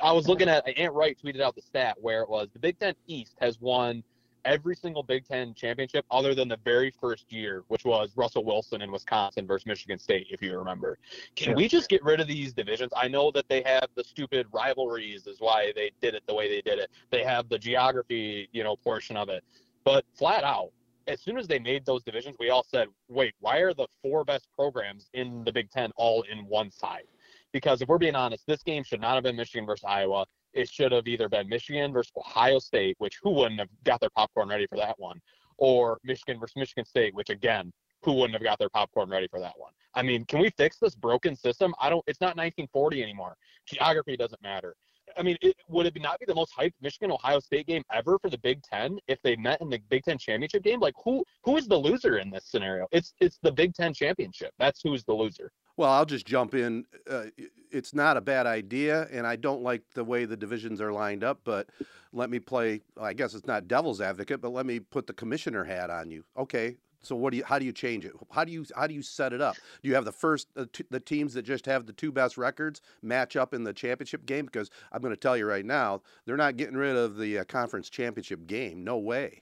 [0.01, 2.79] I, was looking at Ant Wright tweeted out the stat where it was the Big
[2.79, 4.05] Ten East has won
[4.45, 8.83] every single Big Ten championship other than the very first year, which was Russell Wilson
[8.83, 10.99] in Wisconsin versus Michigan State, if you remember.
[11.37, 11.57] Can yeah.
[11.57, 12.93] we just get rid of these divisions?
[12.97, 16.49] I know that they have the stupid rivalries, is why they did it the way
[16.49, 16.91] they did it.
[17.11, 19.45] They have the geography, you know, portion of it.
[19.85, 20.71] But flat out,
[21.07, 24.25] as soon as they made those divisions, we all said, wait, why are the four
[24.25, 27.05] best programs in the Big Ten all in one side?
[27.53, 30.27] Because if we're being honest, this game should not have been Michigan versus Iowa.
[30.53, 34.11] It should have either been Michigan versus Ohio State, which who wouldn't have got their
[34.11, 35.21] popcorn ready for that one,
[35.59, 39.41] or Michigan versus Michigan State, which again, who wouldn't have got their popcorn ready for
[39.41, 39.73] that one?
[39.95, 41.75] I mean, can we fix this broken system?
[41.81, 42.05] I don't.
[42.07, 43.37] It's not 1940 anymore.
[43.67, 44.75] Geography doesn't matter.
[45.17, 48.19] I mean, it, would it not be the most hyped Michigan Ohio State game ever
[48.19, 50.81] for the Big Ten if they met in the Big Ten championship game?
[50.81, 52.87] Like, who who is the loser in this scenario?
[52.93, 54.53] It's it's the Big Ten championship.
[54.59, 55.51] That's who's the loser.
[55.81, 56.85] Well, I'll just jump in.
[57.11, 57.29] Uh,
[57.71, 61.25] it's not a bad idea, and I don't like the way the divisions are lined
[61.25, 61.41] up.
[61.43, 61.71] But
[62.13, 62.83] let me play.
[63.01, 66.23] I guess it's not devil's advocate, but let me put the commissioner hat on you.
[66.37, 67.45] Okay, so what do you?
[67.45, 68.13] How do you change it?
[68.31, 68.67] How do you?
[68.77, 69.57] How do you set it up?
[69.83, 72.37] Do you have the first uh, t- the teams that just have the two best
[72.37, 74.45] records match up in the championship game?
[74.45, 77.45] Because I'm going to tell you right now, they're not getting rid of the uh,
[77.45, 78.85] conference championship game.
[78.85, 79.41] No way.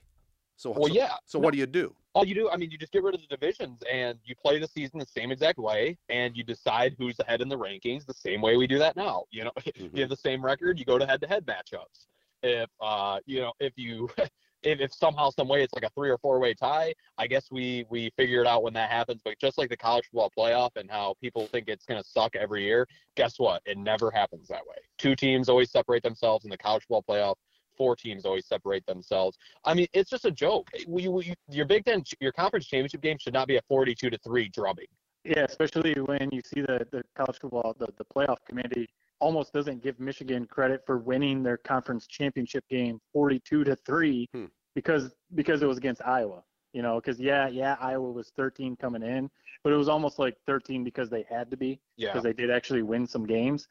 [0.59, 1.13] So, well, so, yeah.
[1.25, 1.43] So no.
[1.45, 1.95] what do you do?
[2.13, 4.59] all you do, I mean, you just get rid of the divisions and you play
[4.59, 8.13] the season the same exact way, and you decide who's ahead in the rankings the
[8.13, 9.23] same way we do that now.
[9.31, 9.95] You know, mm-hmm.
[9.95, 12.07] you have the same record, you go to head-to-head matchups.
[12.43, 14.09] If uh, you know, if you
[14.63, 17.49] if, if somehow some way it's like a three or four way tie, I guess
[17.51, 19.21] we we figure it out when that happens.
[19.23, 22.35] But just like the college football playoff and how people think it's going to suck
[22.35, 23.61] every year, guess what?
[23.65, 24.77] It never happens that way.
[24.97, 27.35] Two teams always separate themselves in the college football playoff
[27.79, 29.37] four teams always separate themselves.
[29.63, 30.69] I mean, it's just a joke.
[30.87, 34.17] We, we, your Big Ten, your conference championship game should not be a 42 to
[34.19, 34.85] three drubbing.
[35.23, 38.89] Yeah, especially when you see the, the college football, the, the playoff committee
[39.19, 44.45] almost doesn't give Michigan credit for winning their conference championship game 42 to three hmm.
[44.75, 46.43] because because it was against Iowa.
[46.73, 49.29] You know, because yeah, yeah, Iowa was 13 coming in,
[49.63, 52.09] but it was almost like 13 because they had to be Yeah.
[52.09, 53.67] because they did actually win some games.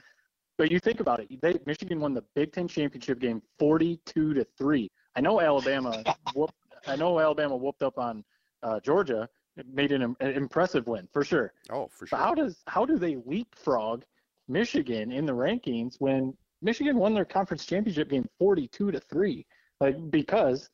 [0.59, 4.45] But you think about it, they, Michigan won the Big Ten championship game 42 to
[4.59, 4.91] three.
[5.15, 6.03] I know Alabama
[6.35, 6.55] whooped,
[6.87, 8.25] I know Alabama whooped up on
[8.65, 9.29] uh, Georgia,
[9.73, 11.53] made an, an impressive win for sure.
[11.71, 12.19] Oh, for But sure.
[12.19, 14.05] how does how do they leapfrog
[14.49, 19.47] Michigan in the rankings when Michigan won their conference championship game 42 to three?
[19.81, 20.69] Like because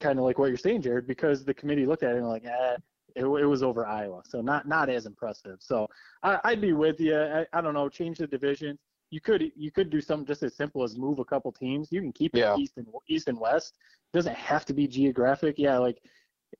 [0.00, 2.44] kind of like what you're saying, Jared, because the committee looked at it and like,
[2.44, 2.76] eh,
[3.16, 5.58] it, it was over Iowa, so not not as impressive.
[5.60, 5.88] So
[6.22, 7.16] I, I'd be with you.
[7.18, 8.78] I, I don't know, change the divisions.
[9.14, 11.92] You could you could do something just as simple as move a couple teams.
[11.92, 12.56] You can keep it Yeah.
[12.56, 13.78] east and east and west.
[14.12, 15.54] It doesn't have to be geographic.
[15.56, 15.98] Yeah, like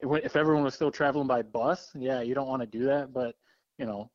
[0.01, 3.12] if everyone was still traveling by bus, yeah, you don't want to do that.
[3.12, 3.35] But
[3.81, 4.09] you know,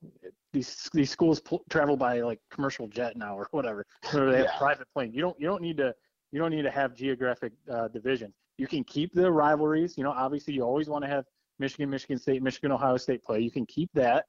[0.54, 4.46] these these schools pl- travel by like commercial jet now or whatever, or they have
[4.46, 4.58] Yeah.
[4.58, 5.12] private plane.
[5.14, 5.94] You don't you don't need to
[6.32, 8.36] you don't need to have geographic uh, divisions.
[8.58, 9.98] You can keep the rivalries.
[9.98, 11.26] You know, obviously you always want to have
[11.60, 13.42] Michigan, Michigan State, Michigan, Ohio State play.
[13.42, 14.28] You can keep that.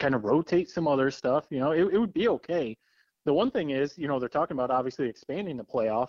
[0.00, 1.46] Kind of rotate some other stuff.
[1.50, 2.76] You know, it, it would be okay.
[3.24, 6.08] The one thing is, you know, they're talking about obviously expanding the playoff.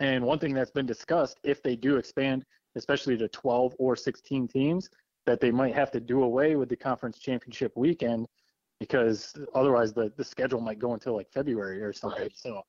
[0.00, 2.44] And one thing that's been discussed, if they do expand,
[2.74, 4.90] especially to 12 or 16 teams,
[5.24, 8.26] that they might have to do away with the conference championship weekend
[8.78, 12.22] because otherwise the, the schedule might go until like February or something.
[12.22, 12.36] Right.
[12.36, 12.62] So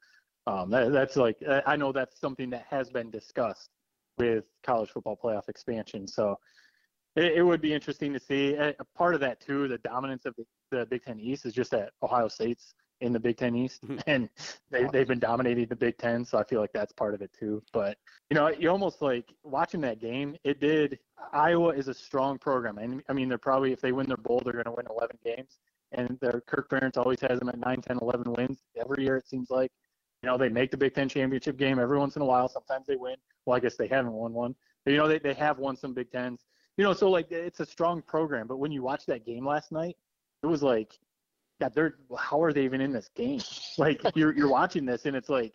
[0.48, 3.70] um, that, that's like, I- know that's something that has been discussed
[4.18, 6.08] with college football playoff expansion.
[6.08, 6.38] So
[7.16, 8.54] it, it would be interesting to see.
[8.54, 11.54] A a part of that too, the dominance of the, the Big Ten East is
[11.54, 14.00] just that Ohio State's in the Big Ten East, mm-hmm.
[14.08, 14.30] and
[14.72, 16.26] they they've been dominating the Big Ten.
[16.26, 17.62] So I feel like that's part of it too.
[17.74, 17.98] But
[18.30, 20.36] you know, you almost like watching that game.
[20.44, 21.00] It did.
[21.34, 24.42] Iowa is a strong program, and I mean, they're probably if they win their bowl,
[24.44, 25.58] they're going to win 11 games.
[25.94, 29.18] And their Kirk Ferentz always has them at 9, 10, 11 wins every year.
[29.18, 29.72] It seems like.
[30.24, 32.50] You know, they make the Big Ten championship game every once in a while.
[32.50, 33.18] Sometimes they win.
[33.46, 34.56] Well, I guess they haven't won one.
[34.84, 36.44] But, you know, they, they have won some Big Tens.
[36.76, 38.48] You know, so like it's a strong program.
[38.48, 39.96] But when you watch that game last night,
[40.44, 40.98] it was like,
[41.60, 43.42] God, they're how are they even in this game?
[43.78, 45.54] Like you're you're watching this and it's like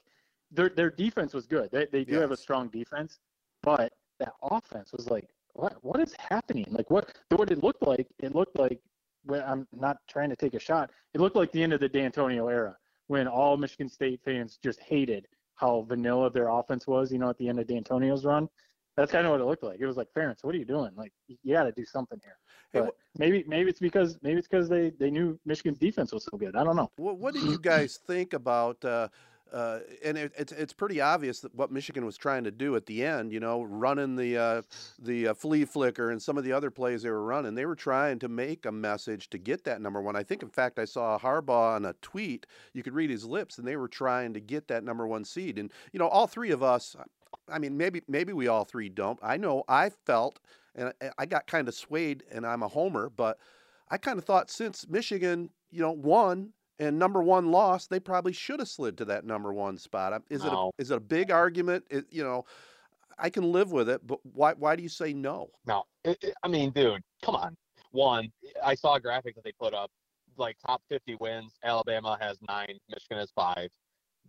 [0.53, 1.71] their their defense was good.
[1.73, 3.19] They they do have a strong defense,
[3.63, 6.67] but that offense was like what what is happening?
[6.71, 8.07] Like what what it looked like?
[8.21, 8.81] It looked like
[9.25, 10.91] when I'm not trying to take a shot.
[11.15, 12.77] It looked like the end of the D'Antonio era
[13.09, 17.13] when all Michigan State fans just hated how vanilla their offense was.
[17.13, 18.49] You know, at the end of D'Antonio's run.
[18.97, 19.81] That's kind of what it looked like.
[19.81, 20.91] It was like, Ferentz, what are you doing?
[20.97, 22.37] Like, you got to do something here.
[22.73, 26.25] Hey, But maybe maybe it's because maybe it's because they they knew Michigan's defense was
[26.31, 26.57] so good.
[26.57, 26.91] I don't know.
[26.97, 28.85] What, what do you guys think about?
[28.85, 29.09] Uh,
[29.53, 32.87] uh, and it, it's it's pretty obvious that what Michigan was trying to do at
[32.87, 34.63] the end, you know, running the uh,
[34.99, 37.77] the uh, flea flicker and some of the other plays they were running, they were
[37.77, 40.17] trying to make a message to get that number one.
[40.17, 42.47] I think, in fact, I saw Harbaugh on a tweet.
[42.73, 45.59] You could read his lips, and they were trying to get that number one seed.
[45.59, 46.97] And you know, all three of us.
[47.49, 49.19] I mean, maybe maybe we all three don't.
[49.23, 50.39] I know I felt,
[50.75, 53.39] and I- got kind of swayed, and I'm a homer, but
[53.91, 58.33] I kind of thought since Michigan, you know, won and number one lost, they probably
[58.33, 60.13] should have slid to that number one spot.
[60.13, 61.85] Um, Is it a, is it a big argument?
[61.91, 62.45] It, you know,
[63.19, 65.51] I can live with it, but why why do you say no?
[65.67, 67.57] No, it, it- I mean, dude, come on.
[67.91, 68.33] One,
[68.65, 69.91] I saw a graphic that they put up,
[70.39, 71.53] like top 50 wins.
[71.63, 73.69] Alabama has nine, Michigan has five.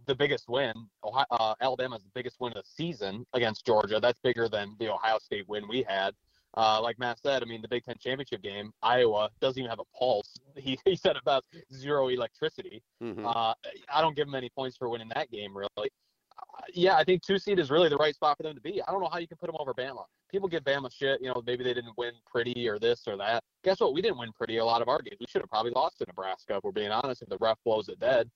[0.05, 3.99] The biggest win, Ohio, uh, Alabama's the biggest win of the season against Georgia.
[4.01, 6.13] That's bigger than the Ohio State win we had.
[6.55, 9.79] Uh, like Matt said, I mean, the Big Ten championship game, Iowa doesn't even have
[9.79, 10.35] a pulse.
[10.55, 12.83] He, he said about zero electricity.
[13.01, 13.25] Mhm.
[13.25, 13.55] Uh,
[13.91, 15.69] I don't give him any points for winning that game, really.
[15.79, 18.81] Uh, yeah, I think two seed is really the right spot for them to be.
[18.87, 20.03] I don't know how you can put them over Bama.
[20.29, 23.43] People give Bama shit, you know, maybe they didn't win pretty or this or that.
[23.63, 23.93] Guess what?
[23.95, 25.17] We didn't win pretty a lot of our games.
[25.19, 27.89] We should have probably lost to Nebraska, if we're being honest, if the ref blows
[27.89, 28.29] it dead.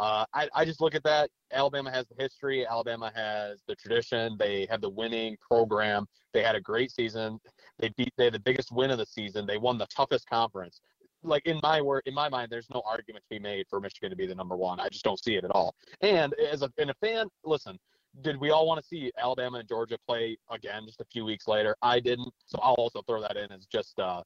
[0.00, 1.28] Uh, I, I just look at that.
[1.52, 2.66] Alabama has the history.
[2.66, 4.34] Alabama has the tradition.
[4.38, 6.06] They have the winning program.
[6.32, 7.38] They had a great season.
[7.78, 8.10] They beat.
[8.16, 9.46] They had the biggest win of the season.
[9.46, 10.80] They won the toughest conference.
[11.22, 14.08] Like in my word, in my mind, there's no argument to be made for Michigan
[14.08, 14.80] to be the number one.
[14.80, 15.74] I just don't see it at all.
[16.00, 17.78] And as a, and a fan, listen,
[18.22, 21.46] did we all want to see Alabama and Georgia play again just a few weeks
[21.46, 21.76] later?
[21.82, 22.32] I didn't.
[22.46, 24.22] So I'll also throw that in as just uh,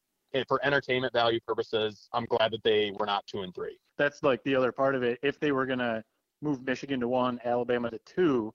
[0.46, 2.08] for entertainment value purposes.
[2.12, 3.76] I'm glad that they were not two and three.
[3.98, 5.18] That's like the other part of it.
[5.22, 6.04] If they were gonna
[6.42, 8.52] move Michigan to one, Alabama to two,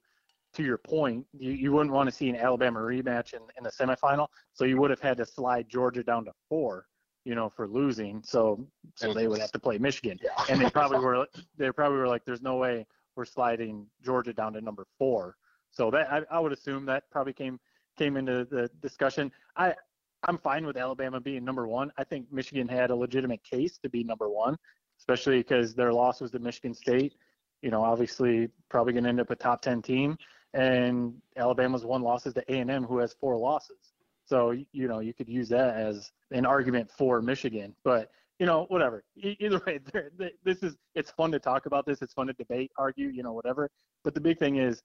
[0.54, 3.70] to your point, you, you wouldn't want to see an Alabama rematch in, in the
[3.70, 4.28] semifinal.
[4.52, 6.86] So you would have had to slide Georgia down to four,
[7.24, 8.22] you know, for losing.
[8.24, 10.18] So so they would have to play Michigan.
[10.48, 11.26] And they probably were
[11.56, 15.36] they probably were like, There's no way we're sliding Georgia down to number four.
[15.70, 17.58] So that I, I would assume that probably came
[17.96, 19.30] came into the discussion.
[19.56, 19.74] I
[20.24, 21.90] I'm fine with Alabama being number one.
[21.96, 24.56] I think Michigan had a legitimate case to be number one,
[25.00, 27.14] especially because their loss was to Michigan State.
[27.62, 30.16] You know, obviously probably going to end up a top ten team,
[30.54, 33.92] and Alabama's one loss is to A and M, who has four losses.
[34.26, 38.66] So you know you could use that as an argument for Michigan, but you know
[38.68, 39.02] whatever.
[39.16, 39.80] Either way,
[40.44, 42.00] this is it's fun to talk about this.
[42.00, 43.70] It's fun to debate, argue, you know whatever.
[44.04, 44.82] But the big thing is,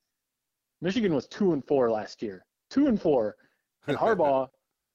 [0.81, 3.35] Michigan was two and four last year, two and four,
[3.87, 4.47] and Harbaugh.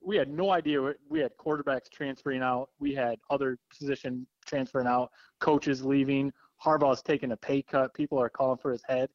[0.02, 0.94] we had no idea.
[1.08, 2.70] We had quarterbacks transferring out.
[2.80, 5.10] We had other position transferring out.
[5.40, 6.32] Coaches leaving.
[6.62, 7.94] Harbaugh's taking a pay cut.
[7.94, 9.08] People are calling for his head.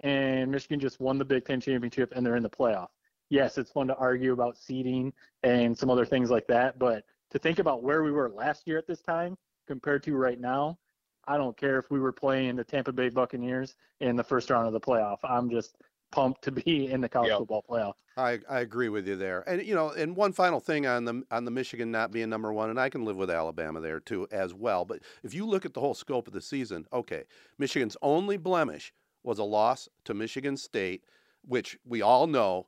[0.00, 2.88] And Michigan just won the Big Ten championship, and they're in the playoff
[3.30, 7.38] yes, it's fun to argue about seeding and some other things like that, but to
[7.38, 10.78] think about where we were last year at this time compared to right now,
[11.26, 14.66] I don't care if we were playing the Tampa Bay Buccaneers in the first round
[14.66, 15.18] of the playoff.
[15.22, 15.76] I'm just
[16.10, 17.38] pumped to be in the college yep.
[17.38, 17.94] football playoff.
[18.16, 19.48] I, I agree with you there.
[19.48, 22.52] And you know, and one final thing on the on the Michigan not being number
[22.52, 24.84] one, and I can live with Alabama there too as well.
[24.84, 27.24] But if you look at the whole scope of the season, okay,
[27.58, 28.92] Michigan's only blemish
[29.22, 31.04] was a loss to Michigan State,
[31.46, 32.66] which we all know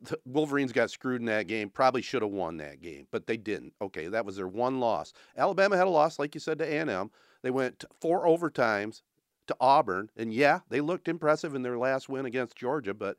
[0.00, 1.70] the Wolverines got screwed in that game.
[1.70, 3.74] Probably should have won that game, but they didn't.
[3.80, 5.12] Okay, that was their one loss.
[5.36, 7.10] Alabama had a loss, like you said, to A&M.
[7.42, 9.02] They went four overtimes
[9.46, 12.94] to Auburn, and yeah, they looked impressive in their last win against Georgia.
[12.94, 13.16] But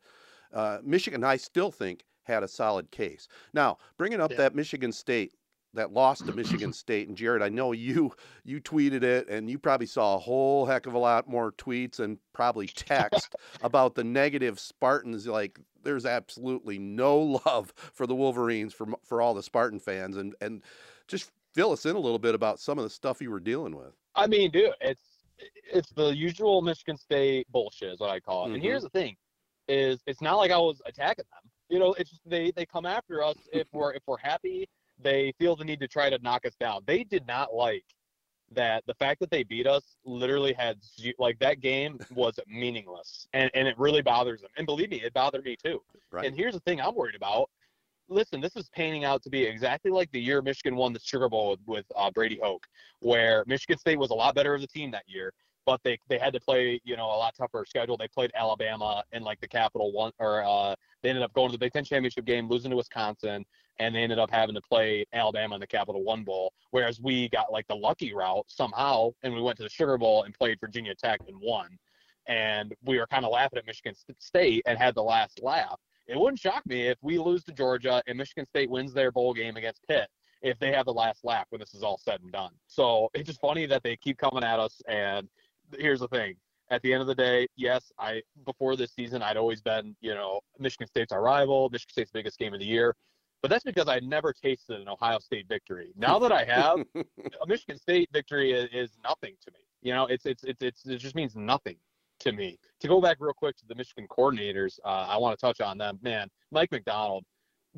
[0.54, 3.28] uh, Michigan, I still think, had a solid case.
[3.54, 4.38] Now, bringing up yeah.
[4.38, 5.34] that Michigan State
[5.74, 7.08] that lost to Michigan State.
[7.08, 8.12] And Jared, I know you
[8.44, 12.00] you tweeted it, and you probably saw a whole heck of a lot more tweets
[12.00, 15.26] and probably text about the negative Spartans.
[15.26, 20.36] Like, there's absolutely no love for the Wolverines for for all the Spartan fans, and
[20.42, 20.64] and
[21.08, 23.76] just fill us in a little bit about some of the stuff you were dealing
[23.76, 23.94] with.
[24.16, 25.17] I mean, dude, it's
[25.72, 28.48] it's the usual Michigan State bullshit, is what I call it.
[28.48, 28.56] Mm-hmm.
[28.56, 29.16] And here's the thing:
[29.68, 31.52] is it's not like I was attacking them.
[31.70, 34.68] You know, it's they they come after us if we're if we're happy
[35.00, 36.82] they feel the need to try to knock us down.
[36.86, 37.84] They did not like
[38.52, 40.78] that the fact that they beat us literally had
[41.20, 45.14] like that game was meaningless and and it really bothers them and believe me it
[45.14, 46.26] bothered me too right.
[46.26, 47.50] and here's the thing i'm worried about
[48.10, 51.30] listen this is painting out to be exactly like the year michigan won the sugar
[51.30, 52.66] bowl with, with uh, brady hoke
[53.00, 55.34] where michigan state was a lot better of the team that year
[55.66, 59.04] but they they had to play you know a lot tougher schedule they played alabama
[59.12, 61.84] in like the capital one or uh, they ended up going to the big ten
[61.84, 63.46] championship game losing to wisconsin
[63.80, 67.30] and they ended up having to play Alabama in the Capital One Bowl, whereas we
[67.30, 70.60] got like the lucky route somehow, and we went to the Sugar Bowl and played
[70.60, 71.70] Virginia Tech and won.
[72.28, 75.80] And we were kind of laughing at Michigan State and had the last laugh.
[76.08, 79.34] It wouldn't shock me if we lose to Georgia and Michigan State wins their bowl
[79.34, 80.08] game against Pitt
[80.42, 82.52] if they have the last laugh when this is all said and done.
[82.68, 84.82] So it's just funny that they keep coming at us.
[84.88, 85.28] And
[85.78, 86.36] here's the thing:
[86.70, 90.14] at the end of the day, yes, I before this season I'd always been, you
[90.14, 92.96] know, Michigan State's our rival, Michigan State's biggest game of the year
[93.42, 95.94] but that's because I never tasted an Ohio State victory.
[95.96, 99.60] Now that I have, a Michigan State victory is, is, nothing to me.
[99.82, 101.78] You know, it's, it's it's it's it just means nothing
[102.20, 102.58] to me.
[102.82, 105.78] To go back real quick to the Michigan coordinators, uh, I want to touch on
[105.78, 106.00] them.
[106.02, 107.24] Man, Mike Macdonald,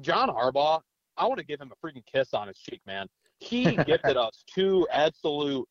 [0.01, 0.81] John Harbaugh,
[1.17, 3.07] I want to give him a freaking kiss on his cheek, man.
[3.39, 5.67] He gifted us two absolute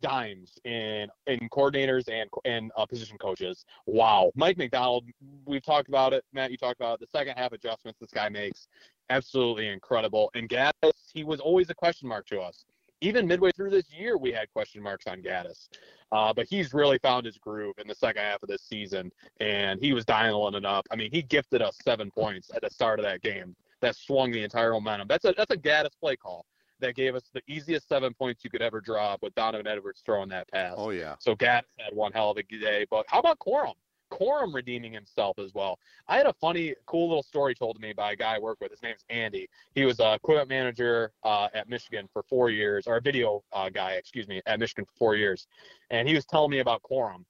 [0.00, 3.64] dimes in in coordinators and and uh, position coaches.
[3.86, 5.04] Wow, Mike Macdonald.
[5.44, 6.50] We've talked about it, Matt.
[6.50, 8.68] You talked about it, the second half adjustments this guy makes
[9.10, 10.30] absolutely incredible.
[10.34, 12.64] And Gattis, he was always a question mark to us.
[13.00, 15.68] Even midway through this year, we had question marks on Gattis.
[16.10, 19.80] Uh, but he's really found his groove in the second half of this season, and
[19.80, 20.86] he was dialing it up.
[20.90, 24.32] I mean, he gifted us seven points at the start of that game that swung
[24.32, 25.06] the entire momentum.
[25.06, 26.46] That's a that's a Gattis play call
[26.80, 30.28] that gave us the easiest seven points you could ever drop with Donovan Edwards throwing
[30.30, 30.74] that pass.
[30.76, 31.16] Oh yeah.
[31.18, 32.86] So Gattis had one hell of a day.
[32.90, 33.74] But how about Corum?
[34.10, 35.78] Corum redeeming himself as well.
[36.06, 38.58] I had a funny, cool little story told to me by a guy I work
[38.60, 38.70] with.
[38.70, 39.48] His name's Andy.
[39.74, 43.68] He was a equipment manager uh, at Michigan for four years, or a video uh,
[43.70, 45.46] guy, excuse me, at Michigan for four years.
[45.90, 47.24] And he was telling me about Corum.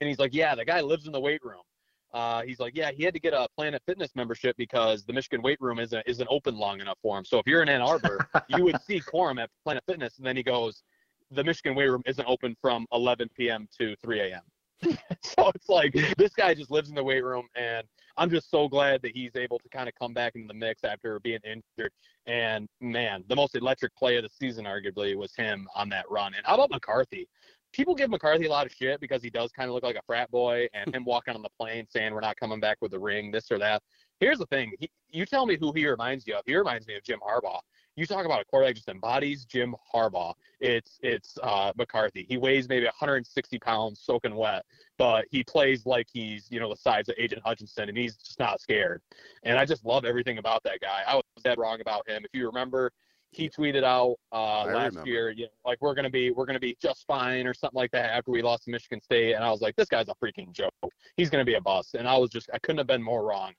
[0.00, 1.62] And he's like, yeah, the guy lives in the weight room.
[2.12, 5.42] Uh, he's like, yeah, he had to get a Planet Fitness membership because the Michigan
[5.42, 7.24] weight room isn't isn't open long enough for him.
[7.24, 10.36] So if you're in Ann Arbor, you would see Corum at Planet Fitness, and then
[10.36, 10.84] he goes,
[11.32, 13.68] the Michigan weight room isn't open from 11 p.m.
[13.78, 14.42] to 3 a.m.
[15.22, 18.68] so it's like this guy just lives in the weight room, and I'm just so
[18.68, 21.92] glad that he's able to kind of come back into the mix after being injured.
[22.26, 26.34] And man, the most electric play of the season, arguably, was him on that run.
[26.34, 27.28] And how about McCarthy?
[27.72, 30.02] People give McCarthy a lot of shit because he does kind of look like a
[30.06, 32.98] frat boy, and him walking on the plane saying we're not coming back with the
[32.98, 33.82] ring, this or that.
[34.20, 36.42] Here's the thing: he, you tell me who he reminds you of.
[36.46, 37.60] He reminds me of Jim Harbaugh
[37.96, 40.34] you talk about a quarterback just embodies Jim Harbaugh.
[40.60, 42.26] It's it's uh, McCarthy.
[42.28, 44.64] He weighs maybe 160 pounds, soaking wet,
[44.98, 48.38] but he plays like he's you know the size of Aidan Hutchinson, and he's just
[48.38, 49.00] not scared.
[49.44, 51.02] And I just love everything about that guy.
[51.06, 52.24] I was dead wrong about him.
[52.24, 52.90] If you remember,
[53.30, 55.10] he tweeted out uh, last remember.
[55.10, 57.90] year, you know, like we're gonna be we're gonna be just fine or something like
[57.92, 60.52] that after we lost to Michigan State, and I was like, this guy's a freaking
[60.52, 60.72] joke.
[61.16, 63.52] He's gonna be a bust, and I was just I couldn't have been more wrong.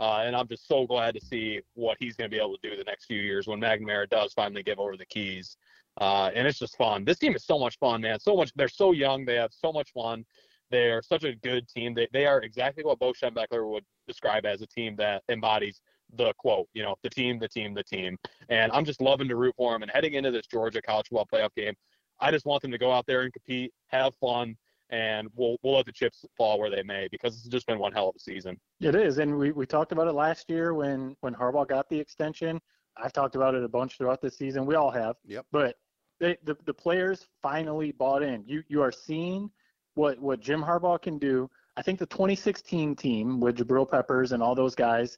[0.00, 2.70] Uh, and I'm just so glad to see what he's going to be able to
[2.70, 5.58] do the next few years when McNamara does finally give over the keys.
[6.00, 7.04] Uh, and it's just fun.
[7.04, 8.18] This team is so much fun, man.
[8.18, 8.50] So much.
[8.56, 9.26] They're so young.
[9.26, 10.24] They have so much fun.
[10.70, 11.92] They're such a good team.
[11.92, 15.82] They, they are exactly what Bo Schembechler would describe as a team that embodies
[16.16, 18.16] the quote, you know, the team, the team, the team.
[18.48, 19.82] And I'm just loving to root for them.
[19.82, 21.74] And heading into this Georgia college football playoff game,
[22.20, 24.56] I just want them to go out there and compete, have fun,
[24.90, 27.92] and we'll we'll let the chips fall where they may because it's just been one
[27.92, 28.58] hell of a season.
[28.80, 31.98] It is, and we, we talked about it last year when when Harbaugh got the
[31.98, 32.60] extension.
[32.96, 34.66] I've talked about it a bunch throughout the season.
[34.66, 35.16] We all have.
[35.26, 35.46] Yep.
[35.52, 35.76] But
[36.18, 38.44] they, the the players finally bought in.
[38.46, 39.50] You you are seeing
[39.94, 41.48] what what Jim Harbaugh can do.
[41.76, 45.16] I think the 2016 team with Jabril Peppers and all those guys,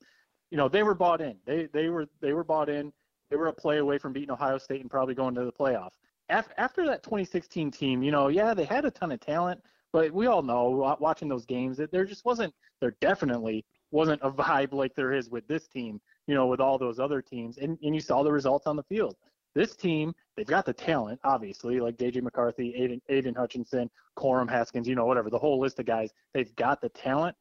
[0.50, 1.36] you know, they were bought in.
[1.46, 2.92] They they were they were bought in.
[3.30, 5.92] They were a play away from beating Ohio State and probably going to the playoff
[6.28, 9.60] after that 2016 team, you know, yeah, they had a ton of talent,
[9.92, 14.30] but we all know watching those games that there just wasn't, there definitely wasn't a
[14.30, 17.58] vibe like there is with this team, you know, with all those other teams.
[17.58, 19.16] And, and you saw the results on the field.
[19.54, 22.20] This team, they've got the talent, obviously, like J.J.
[22.22, 26.10] McCarthy, Aidan, Aidan Hutchinson, Corum Haskins, you know, whatever, the whole list of guys.
[26.32, 27.36] They've got the talent,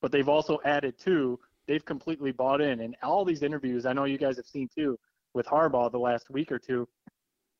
[0.00, 2.80] but they've also added to, they've completely bought in.
[2.80, 4.96] And all these interviews, I know you guys have seen too,
[5.34, 6.88] with Harbaugh the last week or two,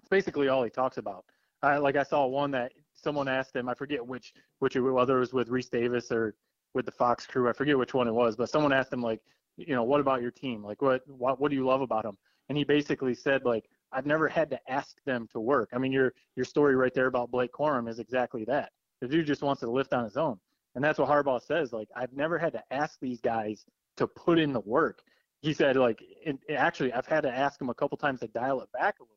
[0.07, 1.25] it's basically all he talks about.
[1.63, 5.21] I, like I saw one that someone asked him, I forget which which whether it
[5.21, 6.37] was with Rece Davis or
[6.75, 9.21] with the Fox crew, I forget which one it was, but someone asked him like,
[9.57, 10.63] you know, what about your team?
[10.63, 12.17] Like what what what do you love about them?
[12.49, 15.71] And he basically said like, I've never had to ask them to work.
[15.73, 18.71] I mean, your your story right there about Blake Corum is exactly that.
[19.01, 20.39] The dude just wants to lift on his own,
[20.77, 21.73] and that's what Harbaugh says.
[21.73, 23.65] Like, I've never had to ask these guys
[23.97, 25.01] to put in the work.
[25.41, 28.61] He said like, and actually, I've had to ask him a couple times to dial
[28.61, 29.16] it back a little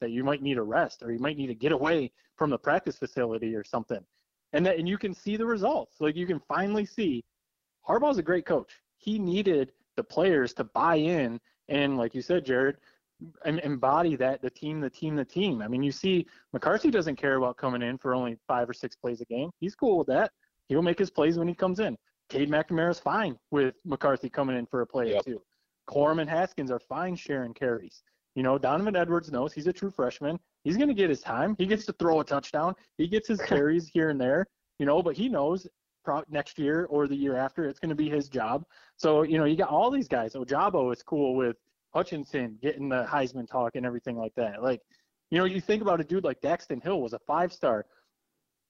[0.00, 2.58] that you might need a rest or you might need to get away from the
[2.58, 4.00] practice facility or something.
[4.52, 5.96] And that and you can see the results.
[6.00, 7.24] Like you can finally see
[7.88, 8.72] Harbaugh's a great coach.
[8.98, 12.76] He needed the players to buy in and like you said, Jared,
[13.44, 15.62] embody that the team, the team, the team.
[15.62, 18.94] I mean, you see McCarthy doesn't care about coming in for only five or six
[18.94, 19.50] plays a game.
[19.60, 20.30] He's cool with that.
[20.68, 21.96] He'll make his plays when he comes in.
[22.28, 25.20] Cade McNamara's fine with McCarthy coming in for a play yep.
[25.20, 25.42] or two.
[25.88, 28.02] Corum and Haskins are fine sharing carries.
[28.36, 30.38] You know, Donovan Edwards knows he's a true freshman.
[30.62, 31.56] He's going to get his time.
[31.58, 32.74] He gets to throw a touchdown.
[32.98, 34.46] He gets his carries here and there,
[34.78, 35.66] you know, but he knows
[36.28, 38.64] next year or the year after it's going to be his job.
[38.96, 40.34] So, you know, you got all these guys.
[40.34, 41.56] Ojabo is cool with
[41.94, 44.62] Hutchinson getting the Heisman talk and everything like that.
[44.62, 44.82] Like,
[45.30, 47.86] you know, you think about a dude like Daxton Hill was a five star.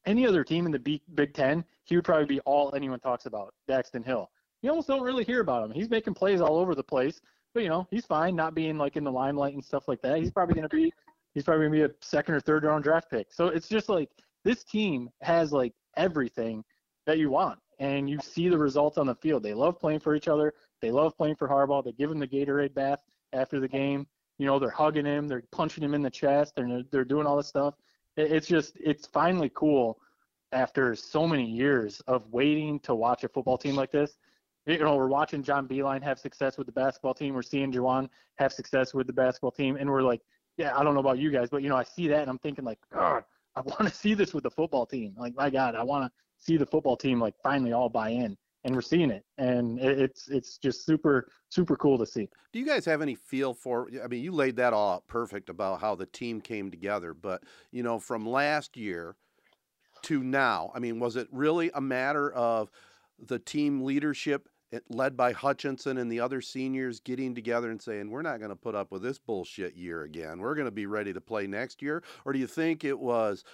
[0.07, 3.53] Any other team in the Big Ten, he would probably be all anyone talks about,
[3.69, 4.31] Daxton Hill.
[4.63, 5.73] You almost don't really hear about him.
[5.73, 7.21] He's making plays all over the place.
[7.57, 10.19] But you know, he's fine not being like in the limelight and stuff like that.
[10.19, 10.93] He's probably to be
[11.33, 13.33] he's probably to be a second or third round draft pick.
[13.33, 14.11] So it's just like
[14.45, 16.63] this team has like everything
[17.07, 19.43] that you want, and you see the results on the field.
[19.43, 20.53] They love playing for each other.
[20.83, 21.83] They love playing for Harbaugh.
[21.83, 23.01] They give him the Gatorade bath
[23.33, 24.07] after the game.
[24.37, 25.27] You know, they're hugging him.
[25.27, 26.57] They're punching him in the chest.
[26.57, 27.73] They're they're doing all this stuff.
[28.19, 29.99] It's just it's finally cool
[30.53, 34.19] after so many years of waiting to watch a football team like this
[34.67, 37.35] you know, we're watching John Beilein have success with the basketball team.
[37.35, 40.21] We're seeing Juwan have success with the basketball team, and we're like,
[40.57, 42.39] yeah, I don't know about you guys, but you know, I see that and I'm
[42.39, 45.15] thinking like, God, I want to see this with the football team.
[45.17, 48.37] Like, my God, I want to see the football team like finally all buy in,
[48.65, 52.29] and we're seeing it, and it's it's just super super cool to see.
[52.53, 53.89] Do you guys have any feel for?
[54.03, 57.45] I mean, you laid that all out perfect about how the team came together, but
[57.71, 59.17] you know, from last year
[60.03, 62.71] to now, I mean, was it really a matter of
[63.19, 64.49] the team leadership
[64.89, 68.57] led by Hutchinson and the other seniors getting together and saying, we're not going to
[68.57, 70.41] put up with this bullshit year again.
[70.41, 72.03] We're going to be ready to play next year?
[72.25, 73.45] Or do you think it was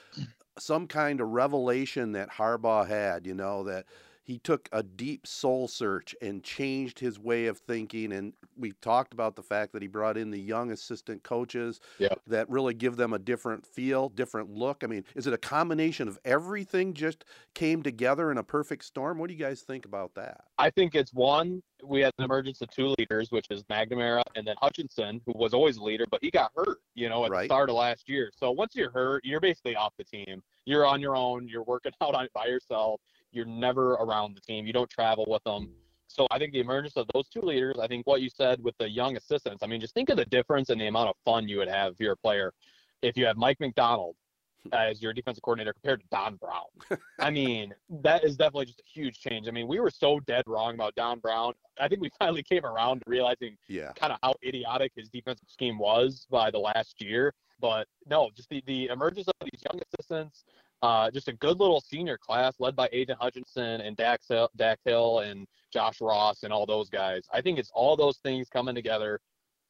[0.59, 3.87] some kind of revelation that Harbaugh had, you know, that
[4.33, 8.15] he took a deep soul search and changed his way of thinking.
[8.15, 11.81] And we talked about the fact that he brought in the young assistant coaches
[12.27, 14.85] that really give them a different feel, different look.
[14.85, 19.19] I mean, is it a combination of everything just came together in a perfect storm?
[19.19, 20.45] What do you guys think about that?
[20.57, 24.47] I think it's one, we had an emergence of two leaders, which is McNamara and
[24.47, 27.43] then Hutchinson, who was always a leader, but he got hurt, you know, at right.
[27.43, 28.31] the start of last year.
[28.35, 30.43] So once you're hurt, you're basically off the team.
[30.65, 31.49] You're on your own.
[31.49, 33.01] You're working out on it by yourself.
[33.33, 34.67] You're never around the team.
[34.67, 35.67] You don't travel with them.
[35.67, 35.71] Mm.
[36.09, 38.77] So I think the emergence of those two leaders, I think what you said with
[38.79, 41.49] the young assistants, I mean, just think of the difference in the amount of fun
[41.49, 42.53] you would have if you're a player.
[43.01, 44.15] If you have Mike Macdonald
[44.73, 47.01] as your defensive coordinator compared to Don Brown.
[47.19, 49.49] I mean, that is definitely just a huge change.
[49.49, 51.55] I mean, we were so dead wrong about Don Brown.
[51.81, 53.93] I think we finally came around to realizing yeah.
[53.93, 57.35] kind of how idiotic his defensive scheme was by the last year.
[57.61, 60.45] But no, just the, the emergence of these young assistants,
[60.83, 64.81] Uh, just a good little senior class led by Aidan Hutchinson and Dax Hill, Dax
[64.85, 67.23] Hill and Josh Ross and all those guys.
[67.33, 69.21] I think it's all those things coming together.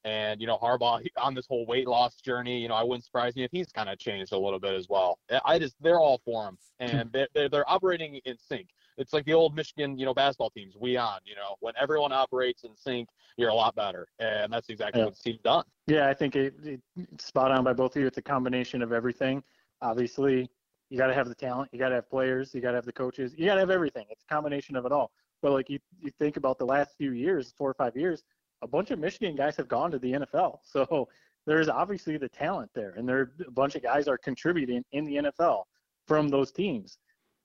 [0.04, 3.36] And, you know, Harbaugh on this whole weight loss journey, you know, I wouldn't surprise
[3.36, 5.18] me if he's kind of changed a little bit as well.
[5.44, 8.70] I just, they're all for him and they're, they're, operating in sync.
[8.96, 12.12] It's like the old Michigan, you know, basketball teams, we on, you know, when everyone
[12.12, 14.08] operates in sync, you're a lot better.
[14.18, 15.06] And that's exactly Yeah.
[15.06, 15.64] what the team's done.
[15.86, 16.80] Yeah, I think it, it
[17.20, 18.08] spot on by both of you.
[18.08, 19.42] It's a combination of everything.
[19.82, 20.50] Obviously,
[20.92, 22.84] you got to have the talent, you got to have players, you got to have
[22.84, 24.04] the coaches, you got to have everything.
[24.10, 25.10] It's a combination of it all.
[25.40, 28.22] But like you, you think about the last few years, four or five years,
[28.60, 30.58] a bunch of Michigan guys have gone to the NFL.
[30.64, 31.08] So
[31.46, 35.14] there's obviously the talent there, and there a bunch of guys are contributing in the
[35.14, 35.62] NFL
[36.06, 36.98] from those teams.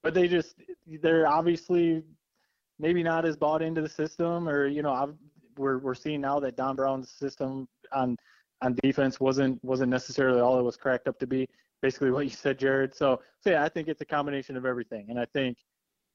[0.03, 0.55] But they just
[1.01, 2.03] they're obviously
[2.79, 5.15] maybe not as bought into the system, or you know, I've,
[5.57, 8.17] we're we're seeing now that Don Brown's system on
[8.61, 11.47] on defense wasn't wasn't necessarily all it was cracked up to be.
[11.81, 12.95] Basically, what you said, Jared.
[12.95, 15.57] So, so yeah, I think it's a combination of everything, and I think,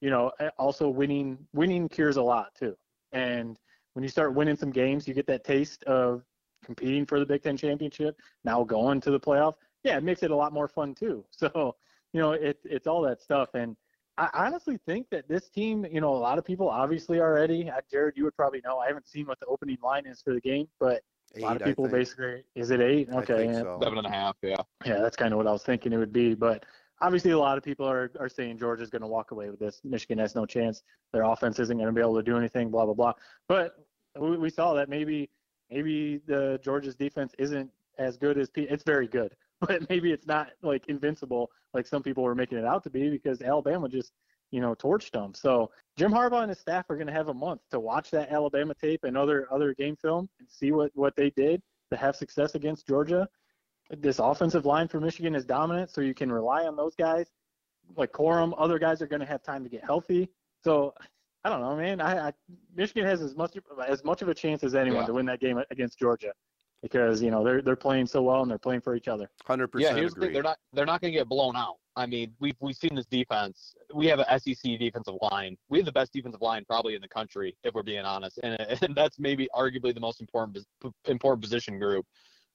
[0.01, 2.75] you know, also winning winning cures a lot too.
[3.13, 3.57] And
[3.93, 6.23] when you start winning some games, you get that taste of
[6.65, 8.19] competing for the Big Ten championship.
[8.43, 9.53] Now going to the playoff,
[9.83, 11.25] yeah, it makes it a lot more fun too.
[11.31, 11.75] So,
[12.11, 13.75] you know, it, it's all that stuff, and
[14.17, 17.69] I honestly think that this team, you know, a lot of people obviously already.
[17.89, 18.77] Jared, you would probably know.
[18.77, 21.01] I haven't seen what the opening line is for the game, but
[21.35, 23.09] a lot of people basically is it eight?
[23.11, 23.61] I Okay, think yeah.
[23.61, 23.79] so.
[23.81, 24.55] Seven and a half, yeah.
[24.85, 26.35] yeah, that's kind of what I was thinking it would be.
[26.35, 26.65] But
[27.01, 29.81] obviously, a lot of people are are saying Georgia's going to walk away with this.
[29.83, 30.83] Michigan has no chance.
[31.11, 32.69] Their offense isn't going to be able to do anything.
[32.69, 33.13] Blah blah blah.
[33.47, 33.85] But
[34.19, 35.29] we, we saw that maybe
[35.71, 40.27] maybe the Georgia's defense isn't as good as P- it's very good, but maybe it's
[40.27, 44.13] not like invincible like some people were making it out to be because Alabama just
[44.53, 45.33] you know torched them.
[45.33, 48.31] So Jim Harbaugh and his staff are going to have a month to watch that
[48.31, 51.59] Alabama tape and other other game film and see what what they did
[51.91, 53.27] to have success against Georgia.
[53.97, 57.27] This offensive line for Michigan is dominant, so you can rely on those guys.
[57.97, 60.29] Like Corum, other guys are going to have time to get healthy.
[60.63, 60.93] So
[61.43, 61.99] I don't know, man.
[61.99, 62.33] I, I
[62.75, 65.07] Michigan has as much as much of a chance as anyone Yeah.
[65.07, 66.31] to win that game against Georgia
[66.83, 69.31] because you know they're they're playing so well and they're playing for each other.
[69.45, 69.83] Hundred percent.
[69.83, 71.77] Yeah, percent here's the thing: they're not they're not going to get blown out.
[71.95, 73.73] I mean, we've we've seen this defense.
[73.93, 75.57] We have an SEC defensive line.
[75.69, 78.59] We have the best defensive line probably in the country, if we're being honest, and,
[78.81, 80.59] and that's maybe arguably the most important
[81.05, 82.05] important position group.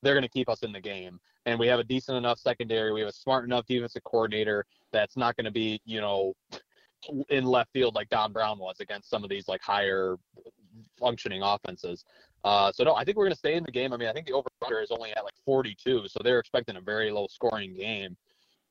[0.02, 2.92] They're going to keep us in the game, and we have a decent enough secondary.
[2.92, 6.34] We have a smart enough defensive coordinator that's not going to be, you know,
[7.30, 10.16] in left field like Don Brown was against some of these like higher
[10.98, 12.04] functioning offenses.
[12.44, 13.92] Uh, so no, I think we're going to stay in the game.
[13.92, 16.76] I mean, I think the over under is only at like 42, so they're expecting
[16.76, 18.16] a very low scoring game.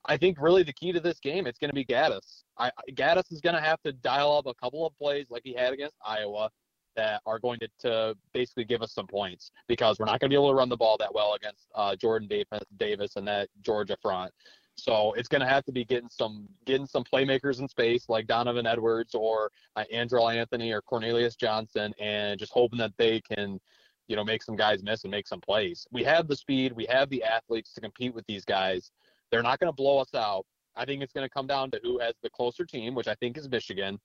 [0.05, 2.43] I think really the key to this game it's going to be Gattis.
[2.57, 5.53] I, Gattis is going to have to dial up a couple of plays like he
[5.53, 6.49] had against Iowa
[6.95, 10.33] that are going to, to basically give us some points because we're not going to
[10.33, 13.49] be able to run the ball that well against uh, Jordan Davis, Davis and that
[13.61, 14.33] Georgia front.
[14.77, 18.27] So it's going to have to be getting some getting some playmakers in space like
[18.27, 23.59] Donovan Edwards or uh, Andrel Anthony or Cornelius Johnson, and just hoping that they can,
[24.07, 25.87] you know, make some guys miss and make some plays.
[25.91, 28.91] We have the speed, we have the athletes to compete with these guys.
[29.31, 30.45] They're not going to blow us out.
[30.75, 33.15] I think it's going to come down to who has the closer team, which I
[33.15, 33.99] think is Michigan,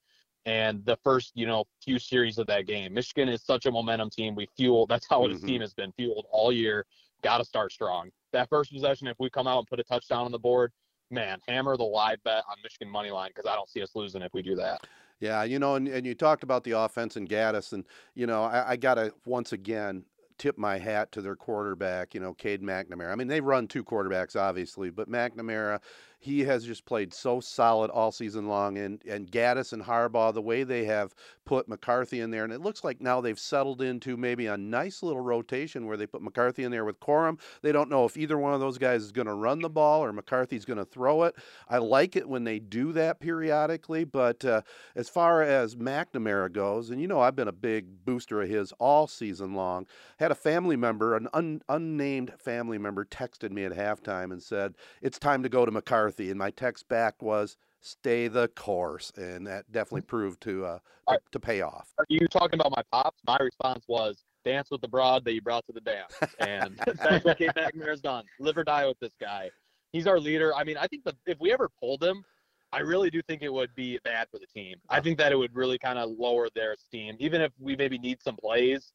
[0.47, 2.95] and the first, you know, few series of that game.
[2.95, 4.35] Michigan is such a momentum team.
[4.35, 4.87] We fuel.
[4.87, 5.47] That's how this Mhm.
[5.47, 6.87] team has been fueled all year.
[7.23, 8.11] Got to start strong.
[8.33, 10.73] That first possession, if we come out and put a touchdown on the board,
[11.11, 14.23] man, hammer the live bet on Michigan money line because I don't see us losing
[14.23, 14.87] if we do that.
[15.20, 18.43] Yeah, you know, and, and you talked about the offense and Gattis, and you know,
[18.43, 20.05] I, I gotta once again
[20.39, 23.12] tip my hat to their quarterback, you know, Cade McNamara.
[23.12, 25.79] I mean, they run two quarterbacks, obviously, but McNamara,
[26.23, 30.41] he has just played so solid all season long, and and Gattis and Harbaugh, the
[30.41, 31.14] way they have
[31.45, 35.03] put McCarthy in there, and it looks like now they've settled into maybe a nice
[35.03, 37.41] little rotation where they put McCarthy in there with Corum.
[37.62, 40.05] They don't know if either one of those guys is going to run the ball
[40.05, 41.35] or McCarthy's going to throw it.
[41.68, 44.62] I like it when they do that periodically, but uh,
[44.95, 48.73] as far as McNamara goes, and you know I've been a big booster of his
[48.79, 49.87] all season long.
[50.18, 54.75] Had a family member, an un, unnamed family member, texted me at halftime and said
[55.01, 59.47] it's time to go to McCarthy, and my text back was stay the course, and
[59.47, 61.93] that definitely proved to uh, to, to pay off.
[61.99, 63.21] Are you talking about my pops?
[63.27, 67.25] My response was dance with the broad that you brought to the dance, and that's
[67.25, 68.25] what Cade McNamara's done.
[68.41, 69.51] Live or die with this guy.
[69.93, 70.55] He's our leader.
[70.55, 72.25] I mean, I think that if we ever pulled him,
[72.73, 74.77] I really do think it would be bad for the team.
[74.89, 77.99] I think that it would really kind of lower their steam, even if we maybe
[77.99, 78.93] need some plays.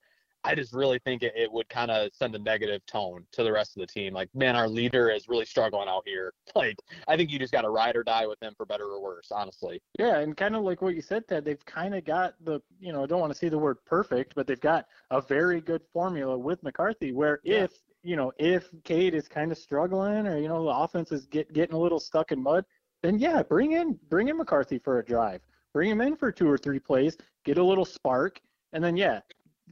[0.48, 3.52] I just really think it, it would kind of send a negative tone to the
[3.52, 4.14] rest of the team.
[4.14, 6.34] Like, man, our leader is really struggling out here.
[6.56, 9.00] Like, I think you just got to ride or die with him for better or
[9.00, 9.80] worse, honestly.
[10.00, 12.92] Yeah, and kind of like what you said, Ted, they've kind of got the, you
[12.92, 15.84] know, I don't want to say the word perfect, but they've got a very good
[15.94, 17.66] formula with McCarthy where Yeah.
[17.66, 21.28] if, you know, if Cade is kind of struggling or, you know, the offense is
[21.28, 22.66] get, getting a little stuck in mud,
[23.04, 25.42] then yeah, bring in bring in McCarthy for a drive.
[25.74, 28.42] Bring him in for two or three plays, get a little spark,
[28.74, 29.20] and then yeah,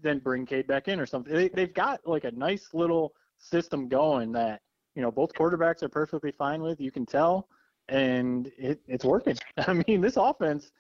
[0.02, 1.34] then bring Cade back in or something.
[1.34, 4.62] They, they've got like a nice little system going that
[4.96, 6.80] you know both quarterbacks are perfectly fine with.
[6.80, 7.48] You can tell,
[7.90, 9.38] and it, it's working.
[9.58, 10.72] I mean, this offense.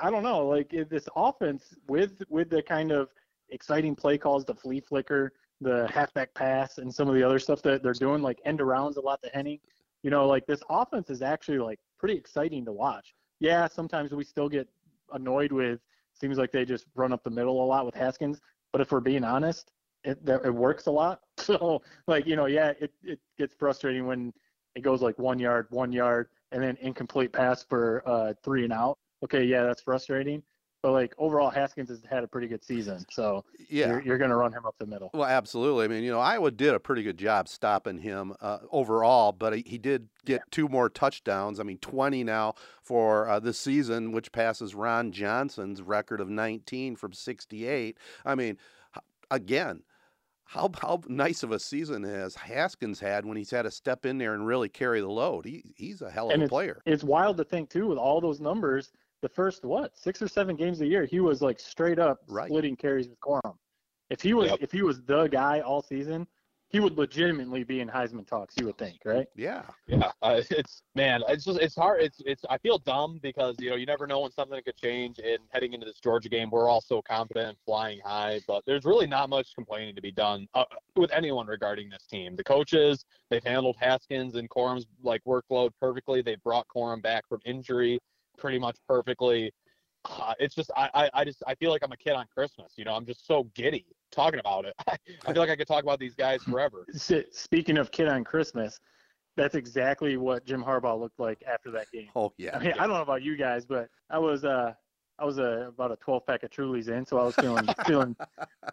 [0.00, 3.08] I don't know, like this offense with with the kind of
[3.50, 7.60] exciting play calls, the flea flicker, the halfback pass, and some of the other stuff
[7.62, 9.58] that they're doing, like end arounds a lot to Henning.
[10.02, 13.14] You know, like this offense is actually like pretty exciting to watch.
[13.40, 14.68] Yeah, sometimes we still get
[15.12, 15.80] annoyed with.
[16.14, 18.40] Seems like they just run up the middle a lot with Haskins.
[18.72, 19.72] But if we're being honest,
[20.04, 21.20] it it works a lot.
[21.36, 24.32] So like you know, yeah, it it gets frustrating when
[24.74, 28.72] it goes like one yard, one yard, and then incomplete pass for uh, three and
[28.72, 28.96] out.
[29.22, 30.42] Okay, yeah, that's frustrating.
[30.84, 33.86] But like overall, Haskins has had a pretty good season, so Yeah.
[33.86, 35.08] you're, you're going to run him up the middle.
[35.14, 35.86] Well, absolutely.
[35.86, 39.54] I mean, you know, Iowa did a pretty good job stopping him uh, overall, but
[39.66, 41.58] he, did get two more touchdowns.
[41.58, 46.96] I mean, 20 now for uh, this season, which passes Ron Johnson's record of 19
[46.96, 47.96] from 68.
[48.26, 48.58] I mean,
[49.30, 49.84] again,
[50.44, 54.18] how how nice of a season has Haskins had when he's had to step in
[54.18, 55.46] there and really carry the load.
[55.46, 56.82] He he's a hell of And a it's- player.
[56.84, 58.92] It's wild to think too, with all those numbers.
[59.24, 62.46] The first what six or seven games a year, he was like straight up Right.
[62.46, 63.56] splitting carries with Corum.
[64.10, 64.58] If he was Yep.
[64.60, 66.28] if he was the guy all season,
[66.68, 68.54] he would legitimately be in Heisman talks.
[68.58, 69.26] You would think, right?
[69.34, 69.62] Yeah.
[69.86, 72.02] Yeah, uh, it's man, it's just it's hard.
[72.02, 75.18] It's it's I feel dumb because you know you never know when something could change.
[75.20, 78.84] And heading into this Georgia game, we're all so confident and flying high, but there's
[78.84, 80.64] really not much complaining to be done uh,
[80.96, 82.36] with anyone regarding this team.
[82.36, 86.20] The coaches they've handled Haskins and Corum's like workload perfectly.
[86.20, 87.98] They brought Corum back from injury
[88.38, 89.52] pretty much perfectly.
[90.04, 92.74] Uh, it's just I, I I just I feel like I'm a kid on Christmas.
[92.76, 94.74] You know, I'm just so giddy talking about it.
[95.26, 96.86] I feel like I could talk about these guys forever.
[97.32, 98.80] Speaking of kid on Christmas,
[99.36, 102.08] that's exactly what Jim Harbaugh looked like after that game.
[102.14, 102.56] Oh yeah.
[102.56, 104.74] I mean, I don't know about you guys, but I was uh
[105.18, 108.16] I was uh, about a 12 pack of Trulies in, so I was feeling feeling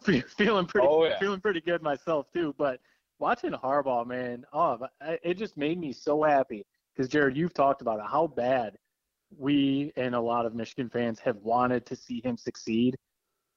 [0.01, 1.19] fe- feeling pretty Oh, yeah.
[1.19, 2.53] feeling pretty good myself too.
[2.57, 2.81] But
[3.19, 7.81] watching Harbaugh, man, oh, I- it just made me so happy because Jared, you've talked
[7.81, 8.77] about it, how bad
[9.37, 12.97] we and a lot of Michigan fans have wanted to see him succeed.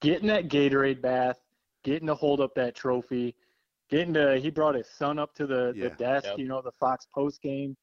[0.01, 1.39] Getting that Gatorade bath,
[1.83, 3.35] getting to hold up that trophy,
[3.91, 5.89] getting to he brought his son up to the, Yeah.
[5.89, 6.39] the desk, Yep.
[6.39, 7.77] you know, the Fox post game.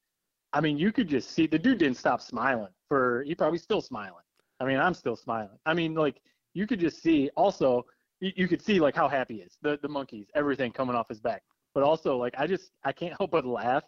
[0.52, 3.80] I mean, you could just see the dude didn't stop smiling for he probably still
[3.80, 4.24] smiling.
[4.60, 5.58] I mean, I'm still smiling.
[5.66, 6.20] I mean, like
[6.54, 7.84] you could just see also
[8.20, 9.56] you, you could see like how happy he is.
[9.62, 11.42] The the monkeys, everything coming off his back.
[11.74, 13.84] But also like I just I can't help but laugh.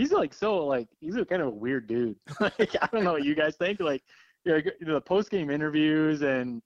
[0.00, 2.16] He's like so like he's a kind of a weird dude.
[2.40, 3.80] like I don't know what you guys think.
[3.80, 4.02] Like
[4.44, 6.62] you know, the post game interviews and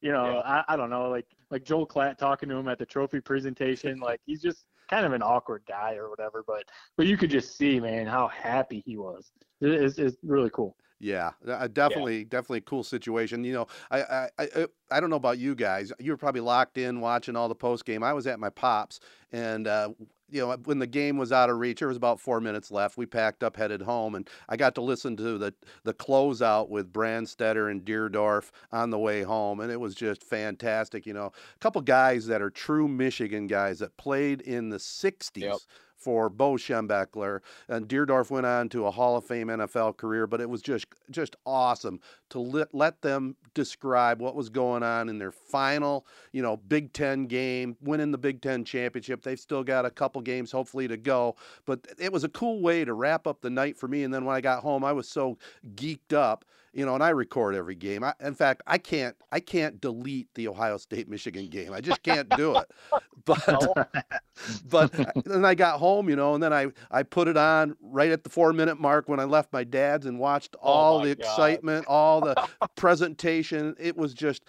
[0.00, 0.40] you know, Yeah.
[0.40, 4.00] I, I don't know, like like Joel Klatt talking to him at the trophy presentation,
[4.10, 6.64] like he's just kind of an awkward guy or whatever, but
[6.96, 9.30] but you could just see, man, how happy he was.
[9.60, 10.74] It- It's, it's really cool.
[11.02, 11.30] Yeah,
[11.72, 13.42] definitely, definitely a cool situation.
[13.42, 15.92] You know, I, I, I, I don't know about you guys.
[15.98, 18.02] You were probably locked in watching all the post game.
[18.02, 19.00] I was at my pops,
[19.32, 19.90] and uh,
[20.28, 22.98] you know, when the game was out of reach, there was about four minutes left.
[22.98, 26.92] We packed up, headed home, and I got to listen to the the closeout with
[26.92, 31.06] Brandstatter and Dierdorf on the way home, and it was just fantastic.
[31.06, 35.40] You know, a couple guys that are true Michigan guys that played in the '60s.
[35.40, 35.56] Yep.
[36.00, 40.40] For Bo Schembechler, and Dierdorf went on to a Hall of Fame NFL career, but
[40.40, 45.18] it was just just awesome to let, let them describe what was going on in
[45.18, 49.22] their final, you know, Big Ten game, winning the Big Ten championship.
[49.22, 51.36] They've still got a couple games hopefully to go,
[51.66, 54.04] but it was a cool way to wrap up the night for me.
[54.04, 55.38] And then when I got home, I was so
[55.74, 58.04] geeked up, you know, and I record every game.
[58.04, 61.72] I, in fact, I can't I can't delete the Ohio State Michigan game.
[61.72, 62.70] I just can't do it.
[63.26, 63.44] But
[64.70, 64.92] but
[65.24, 68.24] then I got home, you know, and then I I put it on right at
[68.24, 71.14] the four minute mark when I left my dad's and watched oh all my the
[71.16, 71.20] God.
[71.20, 73.76] excitement, all the presentation.
[73.78, 74.42] It was just,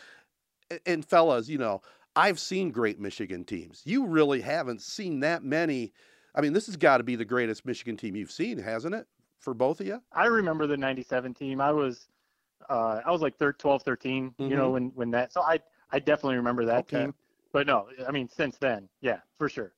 [0.85, 1.81] and fellas, you know,
[2.15, 3.81] I've seen great Michigan teams.
[3.85, 5.91] You really haven't seen that many.
[6.33, 9.05] I mean, this has got to be the greatest Michigan team you've seen, hasn't it?
[9.39, 10.01] For both of you?
[10.13, 11.59] I remember the 97 team.
[11.59, 12.07] I was
[12.69, 14.73] uh I was like thir 12, 13, you know, Mhm.
[14.73, 15.59] when when that so I
[15.91, 16.87] I definitely remember that Okay.
[16.87, 17.13] team.
[17.53, 19.73] But no, I mean since then, yeah, for sure.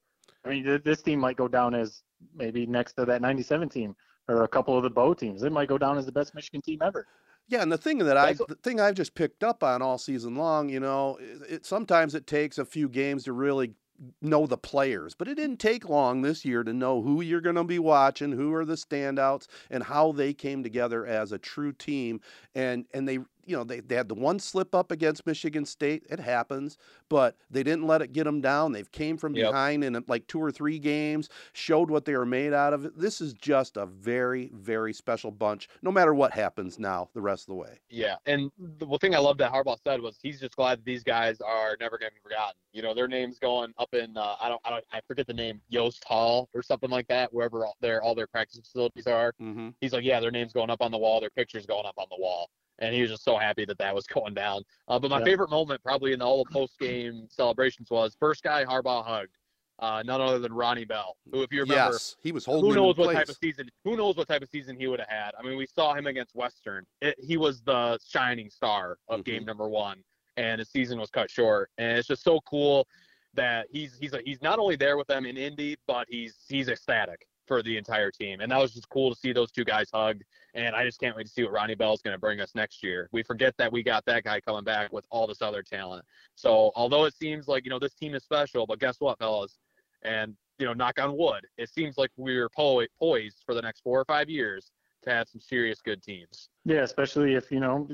[0.46, 2.04] I mean th- this team might go down as
[2.34, 3.96] maybe next to that 97 team
[4.28, 5.44] or a couple of the Bo teams.
[5.44, 7.08] It might go down as the best Michigan team ever.
[7.48, 10.36] Yeah, and the thing that I the thing I've just picked up on all season
[10.36, 13.74] long, you know, it, it sometimes it takes a few games to really
[14.22, 17.56] know the players, but it didn't take long this year to know who you're going
[17.56, 21.72] to be watching, who are the standouts, and how they came together as a true
[21.72, 22.20] team,
[22.56, 26.06] and and they you know, they, they had the one slip up against Michigan State.
[26.10, 26.78] It happens,
[27.10, 28.72] but they didn't let it get them down.
[28.72, 29.52] They've came from Yep.
[29.52, 32.96] behind in like two or three games, showed what they were made out of.
[32.98, 37.44] This is just a very, very special bunch, no matter what happens now the rest
[37.44, 37.80] of the way.
[37.90, 41.42] Yeah, and the thing I love that Harbaugh said was he's just glad these guys
[41.42, 42.56] are never going to be forgotten.
[42.72, 45.34] You know, their names going up in uh, I don't I don't I forget the
[45.34, 49.34] name Yost Hall or something like that, wherever all their all their practice facilities are.
[49.42, 49.70] Mm-hmm.
[49.82, 52.08] He's like, yeah, their names going up on the wall, their pictures going up on
[52.10, 52.50] the wall,
[52.80, 54.64] and he was just so happy that that was going down.
[54.88, 55.26] Uh, but my Yeah.
[55.26, 59.38] favorite moment, probably in the whole post game celebrations, was first guy Harbaugh hugged,
[59.80, 62.76] uh, none other than Ronnie Bell, who, if you remember, Yes, he was holding who
[62.76, 63.18] knows what place.
[63.18, 65.58] type of season who knows what type of season he would have had i mean
[65.58, 69.26] we saw him against western it, he was the shining star of Mhm.
[69.26, 70.04] game number one
[70.38, 72.88] and his season was cut short and it's just so cool
[73.34, 76.70] that he's he's a, he's not only there with them in indy but he's he's
[76.70, 79.90] ecstatic for the entire team and that was just cool to see those two guys
[79.94, 80.22] hug
[80.54, 82.52] and i just can't wait to see what ronnie Bell is going to bring us
[82.56, 85.62] next year we forget that we got that guy coming back with all this other
[85.62, 89.18] talent so although it seems like you know this team is special but guess what
[89.20, 89.58] fellas
[90.04, 93.82] and you know, knock on wood, it seems like we're po- poised for the next
[93.82, 94.72] four or five years
[95.04, 96.50] to have some serious good teams.
[96.66, 97.88] Yeah, especially if you know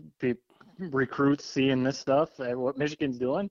[0.78, 3.50] recruits seeing this stuff, uh, what Michigan's doing.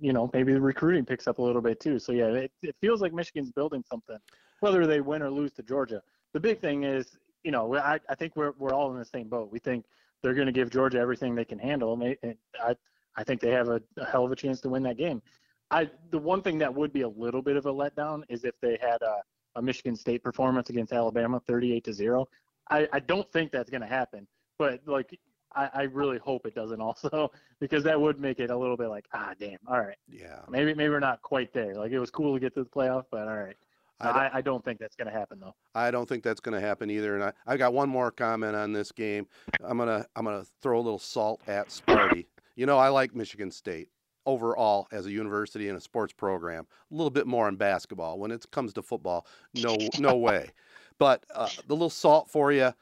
[0.00, 1.98] You know, maybe the recruiting picks up a little bit too.
[1.98, 4.18] So yeah, it, it feels like Michigan's building something,
[4.60, 6.02] whether they win or lose to Georgia.
[6.32, 9.28] The big thing is, you know, I, I think we're we're all in the same
[9.28, 9.50] boat.
[9.50, 9.84] We think
[10.22, 12.76] they're going to give Georgia everything they can handle, and, they, and I
[13.16, 15.22] I think they have a, a hell of a chance to win that game.
[15.70, 18.54] I the one thing that would be a little bit of a letdown is if
[18.60, 19.22] they had a,
[19.56, 22.26] a Michigan State performance against Alabama, 38 to zero.
[22.70, 24.26] I, I don't think that's going to happen,
[24.58, 25.18] but like
[25.54, 27.30] I, I really hope it doesn't also
[27.60, 30.40] because that would make it a little bit like ah damn all right Yeah.
[30.48, 33.04] maybe maybe we're not quite there like it was cool to get to the playoff
[33.10, 33.56] but all right
[34.00, 35.54] I don't- I, don't think that's going to happen though.
[35.74, 37.14] I don't think that's going to happen either.
[37.14, 39.26] And I, I got one more comment on this game.
[39.64, 42.26] I'm gonna I'm gonna throw a little salt at Sparty.
[42.56, 43.88] You know, I like Michigan State
[44.26, 46.66] overall as a university and a sports program.
[46.90, 48.18] A little bit more in basketball.
[48.18, 50.50] When it comes to football, no no way.
[50.98, 52.72] But uh, the little salt for you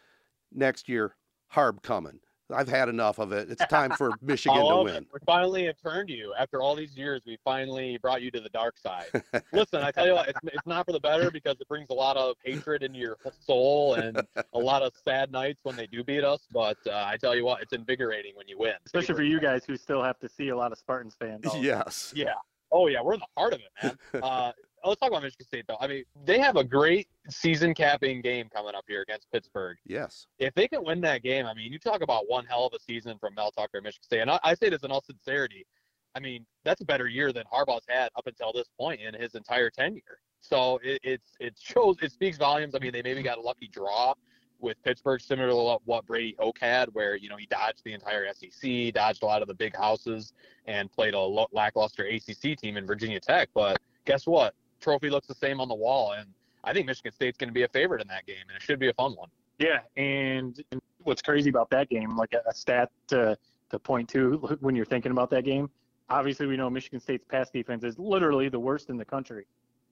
[0.52, 1.14] next year.
[1.48, 2.18] Harb coming.
[2.54, 3.50] I've had enough of it.
[3.50, 4.94] It's time for Michigan to win.
[4.96, 5.06] it.
[5.12, 7.22] We finally have turned you after all these years.
[7.26, 9.06] We finally brought you to the dark side.
[9.52, 11.94] Listen, I tell you what, it's, it's not for the better because it brings a
[11.94, 14.20] lot of hatred into your soul and
[14.52, 16.40] a lot of sad nights when they do beat us.
[16.52, 18.74] But uh, I tell you what, it's invigorating when you win.
[18.84, 21.44] Especially for you guys who still have to see a lot of Spartans fans.
[21.46, 21.64] all the time.
[21.64, 22.12] yes.
[22.14, 22.34] Yeah.
[22.72, 23.96] Oh yeah, we're in the heart of it, man.
[24.22, 24.52] Uh,
[24.86, 25.78] Oh, let's talk about Michigan State though.
[25.80, 29.76] I mean, they have a great season capping game coming up here against Pittsburgh.
[29.84, 30.28] Yes.
[30.38, 32.78] If they can win that game, I mean, you talk about one hell of a
[32.78, 35.66] season from Mel Tucker, Michigan State, and I, I say this in all sincerity.
[36.14, 39.34] I mean, that's a better year than Harbaugh's had up until this point in his
[39.34, 40.20] entire tenure.
[40.40, 42.76] So it, it's it shows it speaks volumes.
[42.76, 44.14] I mean, they maybe got a lucky draw
[44.60, 48.32] with Pittsburgh, similar to what- Brady Hoke had, where you know he dodged the entire
[48.32, 50.32] SEC, dodged a lot of the big houses,
[50.66, 51.20] and played a
[51.50, 53.48] lackluster ACC team in Virginia Tech.
[53.52, 54.54] But guess what?
[54.80, 56.28] Trophy looks the same on the wall, and
[56.64, 58.78] I think Michigan State's going to be a favorite in that game, and it should
[58.78, 59.28] be a fun one.
[59.58, 60.62] Yeah, and
[61.02, 63.36] what's crazy about that game, like a, a stat to
[63.70, 65.68] to point to when you're thinking about that game,
[66.08, 69.46] obviously we know Michigan State's pass defense is literally the worst in the country,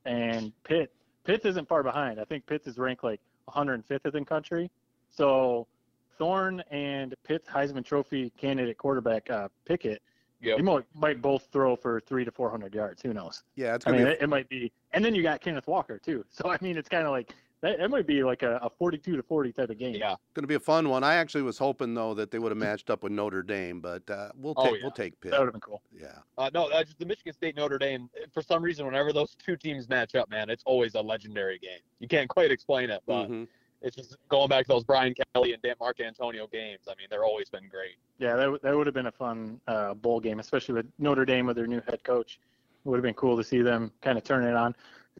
[0.04, 0.92] and Pitt
[1.24, 2.20] Pitt isn't far behind.
[2.20, 4.70] I think Pitt is ranked like 105th in the country.
[5.10, 5.66] So
[6.18, 10.02] Thorne and Pitt's Heisman Trophy candidate quarterback uh, Pickett,
[10.44, 10.56] Yep.
[10.58, 13.02] they might, might both throw for three to 400 yards.
[13.02, 13.42] Who knows?
[13.56, 15.66] Yeah, it's I gonna mean, be it, it might be, and then you got Kenneth
[15.66, 16.24] Walker too.
[16.30, 17.80] So I mean, it's kind of like that.
[17.80, 19.94] It might be like a, a 42 to 40 type of game.
[19.94, 20.16] Yeah.
[20.34, 21.02] going to be a fun one.
[21.02, 24.08] I actually was hoping though that they would have matched up with Notre Dame, but
[24.10, 24.78] uh, we'll Oh, take yeah.
[24.82, 25.30] we'll take Pitt.
[25.30, 25.80] That would have been cool.
[25.98, 26.08] Yeah.
[26.36, 28.10] Uh, no, uh, just the Michigan State Notre Dame.
[28.32, 31.80] For some reason, whenever those two teams match up, man, it's always a legendary game.
[32.00, 33.48] You can't quite explain it, but Mhm.
[33.82, 36.80] It's just going back to those Brian Kelly and Dan Mark Antonio games.
[36.88, 37.96] I mean, they're always been great.
[38.18, 41.46] Yeah, that, that would have been a fun uh, bowl game, especially with Notre Dame
[41.46, 42.38] with their new head coach.
[42.84, 44.74] It would have been cool to see them kind of turn it on.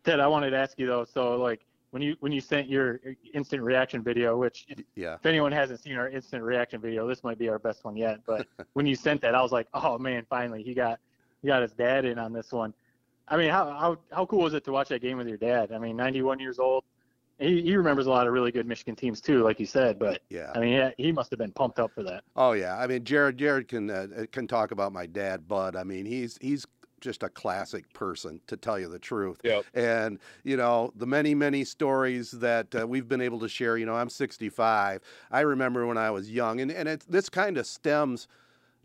[0.05, 1.05] Ted, I wanted to ask you though.
[1.05, 3.01] So like when you when you sent your
[3.33, 5.15] instant reaction video, which Yeah.
[5.15, 8.21] if anyone hasn't seen our instant reaction video, this might be our best one yet.
[8.27, 10.99] But when you sent that, I was like, oh man, finally he got
[11.41, 12.75] he got his dad in on this one.
[13.29, 15.73] I mean, how how how cool was it to watch that game with your dad?
[15.73, 16.85] I mean, 91 years old.
[17.39, 19.99] He, he remembers a lot of really good Michigan teams too, like you said.
[19.99, 20.53] But Yeah.
[20.55, 22.23] I mean, yeah, he must have been pumped up for that.
[22.37, 23.39] Oh yeah, I mean Jared.
[23.39, 25.77] Jared can uh, can talk about my dad, Bud.
[25.77, 26.67] I mean he's he's
[27.05, 29.39] just a classic person, to tell you the truth.
[29.45, 29.65] Yep.
[29.75, 33.77] And you know the many many stories that uh, we've been able to share.
[33.77, 35.01] You know, I'm 65.
[35.31, 38.27] I remember when I was young, and and it, this kind of stems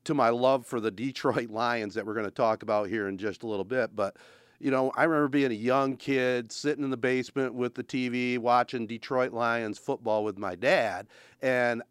[0.04, 3.18] to my love for the Detroit Lions that we're going to talk about here in
[3.18, 4.18] just a little bit, but.
[4.60, 8.38] You know, I remember being a young kid sitting in the basement with the TV
[8.38, 11.08] watching Detroit Lions football with my dad.
[11.42, 11.82] And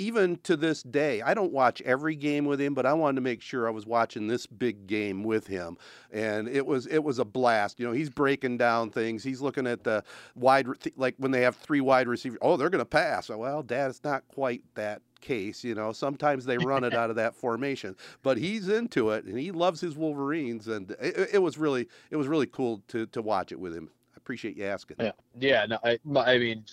[0.00, 3.20] even to this day, I don't watch every game with him, but I wanted to
[3.20, 5.76] make sure I was watching this big game with him,
[6.10, 7.78] and it was it was a blast.
[7.78, 9.22] You know, he's breaking down things.
[9.22, 10.02] He's looking at the
[10.34, 12.38] wide like when they have three wide receivers.
[12.40, 13.28] Oh, they're going to pass.
[13.28, 15.64] Well, Dad, it's not quite that case.
[15.64, 19.38] You know, sometimes they run it out of that formation, but he's into it and
[19.38, 23.22] he loves his Wolverines, and it, it was really it was really cool to to
[23.22, 23.90] watch it with him.
[24.14, 24.96] I appreciate you asking.
[25.00, 25.66] Yeah, yeah.
[25.66, 26.64] No, I, I mean,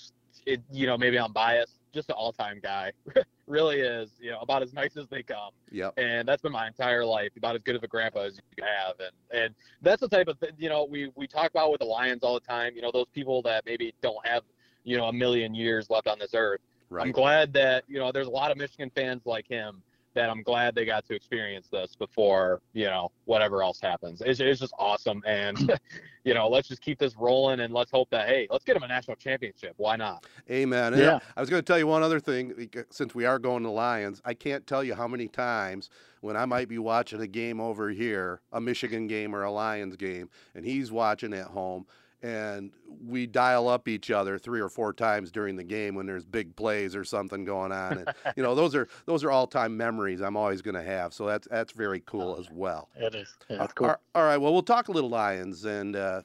[0.46, 1.74] it, you know, maybe I'm biased.
[1.94, 2.92] Just an all-time guy,
[3.48, 4.12] really is.
[4.20, 5.52] You know, about as nice as they come.
[5.72, 5.90] Yeah.
[5.98, 7.32] And that's been my entire life.
[7.38, 10.38] About as good of a grandpa as you have, and and that's the type of
[10.40, 10.52] thing.
[10.58, 12.74] You know, we we talk about with the Lions all the time.
[12.76, 14.44] You know, those people that maybe don't have
[14.84, 16.62] you know a million years left on this earth.
[16.90, 17.06] Right.
[17.06, 19.82] I'm glad that you know there's a lot of Michigan fans like him
[20.14, 24.22] that I'm glad they got to experience this before you know whatever else happens.
[24.26, 25.78] It's, it's just awesome, and
[26.24, 28.84] you know let's just keep this rolling and let's hope that hey let's get him
[28.84, 29.74] a national championship.
[29.78, 30.26] Why not?
[30.50, 30.94] Amen.
[30.94, 31.20] And Yeah.
[31.36, 32.70] I was going to tell you one other thing.
[32.90, 35.90] Since we are going to Lions, I can't tell you how many times
[36.22, 39.98] when I might be watching a game over here, a Michigan game or a Lions
[39.98, 41.86] game, and he's watching at home,
[42.24, 42.72] and
[43.06, 46.56] we dial up each other three or four times during the game when there's big
[46.56, 48.00] plays or something going on.
[48.00, 51.14] And you know, those are those are all time memories I'm always going to have.
[51.14, 52.90] So that's that's very cool as well.
[52.96, 53.36] It is.
[53.50, 53.88] Yeah, All- it's cool.
[53.90, 54.38] all- all right.
[54.38, 56.22] Well, we'll talk a little Lions, and uh,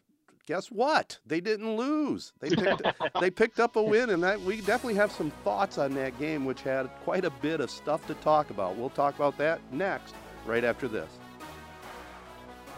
[0.47, 1.19] guess what?
[1.27, 2.33] They didn't lose.
[2.41, 2.83] They picked
[3.21, 6.45] they picked up a win, and that we definitely have some thoughts on that game,
[6.47, 8.77] which had quite a bit of stuff to talk about.
[8.77, 10.15] We'll talk about that next,
[10.47, 11.11] right after this.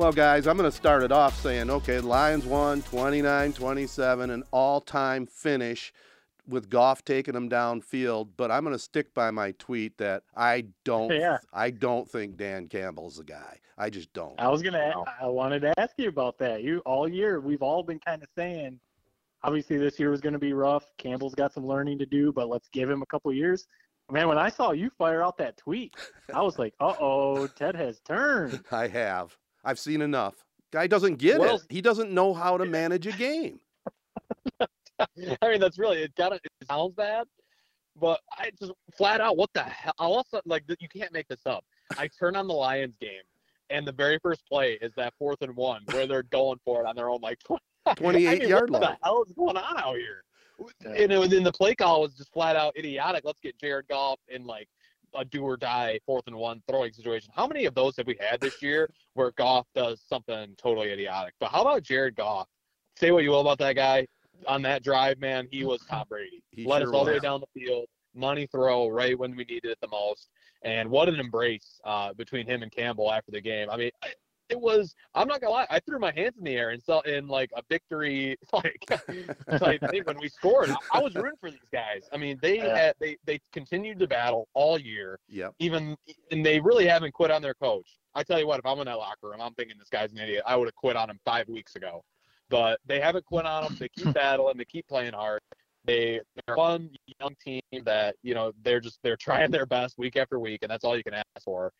[0.00, 4.42] Well, guys, I'm going to start it off saying, okay, Lions won 29 27, an
[4.50, 5.92] all time finish
[6.48, 8.30] with Goff taking them downfield.
[8.38, 11.36] But I'm going to stick by my tweet that I don't, Yeah.
[11.52, 13.58] I don't think Dan Campbell's the guy.
[13.76, 14.40] I just don't.
[14.40, 14.90] I was gonna.
[15.20, 16.62] I wanted to ask you about that.
[16.62, 18.80] You all year we've all been kind of saying,
[19.42, 20.86] obviously this year was going to be rough.
[20.96, 23.68] Campbell's got some learning to do, but let's give him a couple years.
[24.10, 25.94] Man, when I saw you fire out that tweet,
[26.32, 28.64] I was like, uh oh, Ted has turned.
[28.72, 29.36] I have.
[29.64, 30.34] I've seen enough.
[30.72, 31.62] Guy doesn't get Well- it.
[31.68, 33.60] He doesn't know how to manage a game.
[35.00, 36.14] I mean, that's really it.
[36.14, 37.26] Got it sounds bad,
[37.98, 39.94] but I just flat out, what the hell?
[39.98, 41.64] I also like you can't make this up.
[41.98, 43.22] I turn on the Lions game,
[43.70, 46.86] and the very first play is that fourth and one where they're going for it
[46.86, 47.38] on their own like
[47.96, 48.82] 28 I mean, yard line.
[48.82, 50.22] what the hell is going on out here?
[50.84, 50.90] Yeah.
[51.02, 53.22] And it was in the play call was just flat out idiotic.
[53.24, 54.68] Let's get Jared Goff in like
[55.14, 57.30] a do or die fourth and one throwing situation.
[57.34, 61.34] How many of those have we had this year where Goff does something totally idiotic?
[61.40, 62.48] But how about Jared Goff?
[62.96, 64.06] Say what you will about that guy
[64.46, 65.48] on that drive, man.
[65.50, 66.42] He was Tom Brady.
[66.50, 69.44] He Led sure us all the way down the field, money throw right when we
[69.44, 70.28] needed it the most,
[70.62, 73.70] and what an embrace uh, between him and Campbell after the game.
[73.70, 73.90] I mean.
[74.50, 74.94] It was.
[75.14, 75.66] I'm not gonna lie.
[75.70, 78.80] I threw my hands in the air and saw in like a victory, like
[79.58, 80.70] type thing when we scored.
[80.70, 82.08] I, I was rooting for these guys.
[82.12, 82.76] I mean, they Yeah.
[82.76, 85.48] had they they continued to battle all year, Yeah.
[85.60, 85.96] even
[86.32, 87.98] and they really haven't quit on their coach.
[88.14, 90.18] I tell you what, if I'm in that locker room, I'm thinking this guy's an
[90.18, 90.42] idiot.
[90.44, 92.02] I would have quit on him five weeks ago,
[92.48, 93.76] but they haven't quit on him.
[93.78, 94.56] They keep battling.
[94.58, 95.40] They keep playing hard.
[95.84, 96.90] They they're a fun
[97.20, 100.70] young team that you know they're just they're trying their best week after week, and
[100.70, 101.72] that's all you can ask for.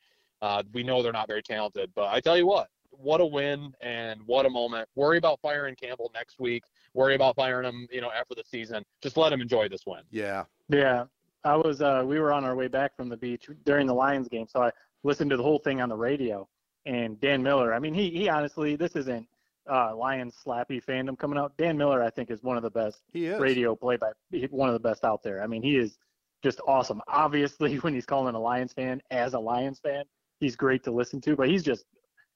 [0.42, 3.72] Uh, we know they're not very talented, but I tell you what, what a win
[3.80, 4.88] and what a moment.
[4.94, 6.64] Worry about firing Campbell next week.
[6.94, 8.84] Worry about firing him, you know, after the season.
[9.02, 10.00] Just let him enjoy this win.
[10.10, 10.44] Yeah.
[10.68, 11.04] Yeah,
[11.44, 11.80] I was.
[11.82, 14.62] Uh, we were on our way back from the beach during the Lions game, so
[14.62, 14.70] I
[15.02, 16.48] listened to the whole thing on the radio.
[16.86, 19.26] And Dan Miller, I mean, he he honestly, this isn't
[19.70, 21.56] uh, Lions slappy fandom coming out.
[21.58, 23.38] Dan Miller, I think, is one of the best He is.
[23.38, 24.12] radio play by
[24.50, 25.42] one of the best out there.
[25.42, 25.98] I mean, he is
[26.42, 27.00] just awesome.
[27.08, 30.04] Obviously, when he's calling a Lions fan as a Lions fan,
[30.40, 31.84] he's great to listen to, but he's just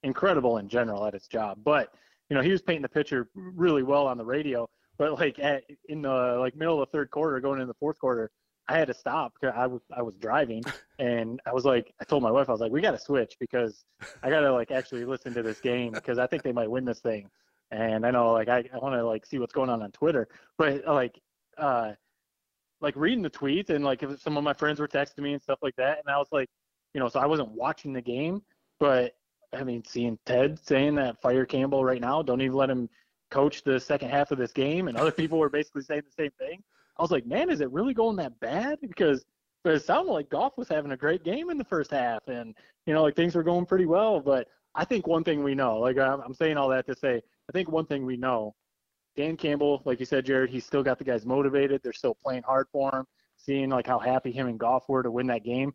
[0.03, 1.59] incredible in general at his job.
[1.65, 1.93] But
[2.31, 4.69] you know, he was painting the picture really well on the radio.
[4.97, 7.99] But like at, in the like middle of the third quarter, going into the fourth
[7.99, 8.31] quarter,
[8.69, 10.63] I had to stop because I was I was driving
[10.99, 13.37] and I was like I told my wife I was like we got to switch
[13.39, 13.85] because
[14.23, 16.85] I got to like actually listen to this game because I think they might win
[16.85, 17.29] this thing
[17.71, 20.29] and I know like I, I want to like see what's going on on Twitter
[20.57, 21.21] but like
[21.59, 21.93] uh
[22.81, 25.43] like reading the tweets and like if some of my friends were texting me and
[25.43, 26.49] stuff like that and I was like
[26.95, 28.43] you know so I wasn't watching the game
[28.81, 29.17] but
[29.53, 32.89] I mean seeing Ted saying that fire Campbell right now don't even let him
[33.31, 36.31] coach the second half of this game and other people were basically saying the same
[36.39, 36.63] thing
[36.97, 38.79] I was like, man, is it really going that bad?
[38.81, 39.25] Because
[39.65, 42.55] it sounded like Goff was having a great game in the first half, and
[42.87, 44.21] you know, like things were going pretty well.
[44.21, 47.17] But I think one thing we know, like I'm saying all that to say,
[47.49, 48.55] I think one thing we know,
[49.17, 51.81] Dan Campbell, like you said, Jared, he's still got the guys motivated.
[51.83, 53.07] They're still playing hard for him.
[53.37, 55.75] Seeing like how happy him and Goff were to win that game,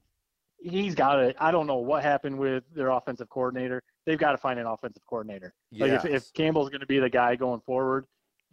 [0.62, 1.36] he's got it.
[1.40, 3.82] I don't know what happened with their offensive coordinator.
[4.06, 5.54] They've got to find an offensive coordinator.
[5.72, 8.06] Like if, if Campbell's going to be the guy going forward,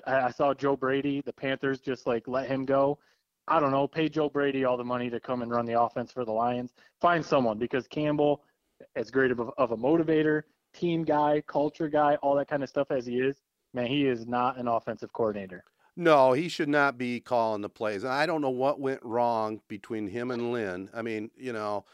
[0.07, 2.99] I, saw Joe Brady, the Panthers just like let him go.
[3.49, 6.13] I don't know, pay Joe Brady all the money to come and run the offense
[6.13, 6.73] for the Lions.
[7.01, 8.43] Find someone because Campbell,
[8.97, 10.43] as great of a, of a motivator,
[10.75, 13.37] team guy, culture guy, all that kind of stuff as he is,
[13.73, 15.63] man, he is not an offensive coordinator.
[15.97, 18.05] No, he should not be calling the plays.
[18.05, 20.91] And I don't know what went wrong between him and Lynn.
[20.93, 21.85] I mean, you know,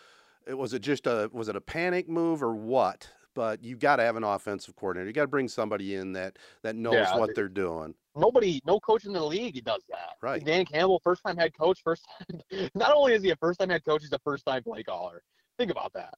[0.46, 3.08] it was it just a was it a panic move or what?
[3.34, 5.06] But you got to have an offensive coordinator.
[5.08, 7.94] You got to bring somebody in that that knows Yeah, what they- they're doing.
[8.14, 10.16] Nobody, no coach in the league does that.
[10.20, 10.44] Right.
[10.44, 12.42] Dan Campbell, first time head coach, first time.
[12.74, 15.22] Not only is he a first time head coach, he's a first time play caller.
[15.56, 16.12] Think about that.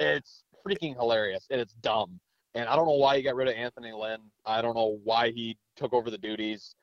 [0.00, 2.18] It's freaking hilarious and it's dumb.
[2.54, 4.20] And I don't know why he got rid of Anthony Lynn.
[4.46, 6.74] I don't know why he took over the duties.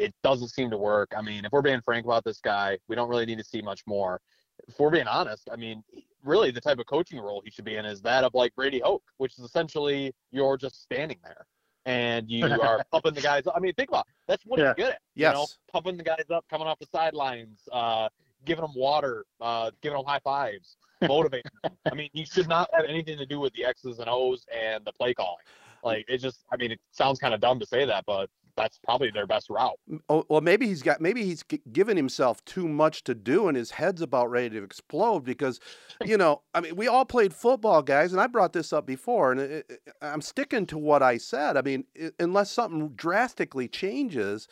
[0.00, 1.12] It doesn't seem to work.
[1.16, 3.60] I mean, if we're being frank about this guy, we don't really need to see
[3.60, 4.20] much more.
[4.66, 5.82] If we're being honest, I mean,
[6.24, 8.80] really the type of coaching role he should be in is that of like Brady
[8.80, 11.46] Hoke, which is essentially you're just standing there
[11.86, 13.46] and you are pumping the guys.
[13.46, 13.54] up.
[13.56, 14.14] I mean, think about it.
[14.26, 14.74] that's what Yeah.
[14.76, 15.00] he's good at.
[15.14, 15.58] You know, Yes.
[15.72, 18.08] pumping the guys up, coming off the sidelines, uh,
[18.46, 21.72] giving them water, uh, giving them high fives, motivating them.
[21.90, 24.82] I mean, he should not have anything to do with the X's and O's and
[24.86, 25.44] the play calling.
[25.82, 28.78] Like it just, I mean, it sounds kind of dumb to say that, but that's
[28.78, 29.78] probably their best route.
[30.08, 31.42] Oh, well, maybe he's got maybe he's
[31.72, 35.24] given himself too much to do, and his head's about ready to explode.
[35.24, 35.60] Because,
[36.04, 39.32] you know, I mean, we all played football, guys, and I brought this up before,
[39.32, 41.56] and it, it- I'm sticking to what I said.
[41.56, 44.48] I mean, i unless something drastically changes,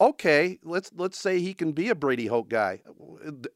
[0.00, 2.80] okay, let's let's say he can be a Brady Hoke guy.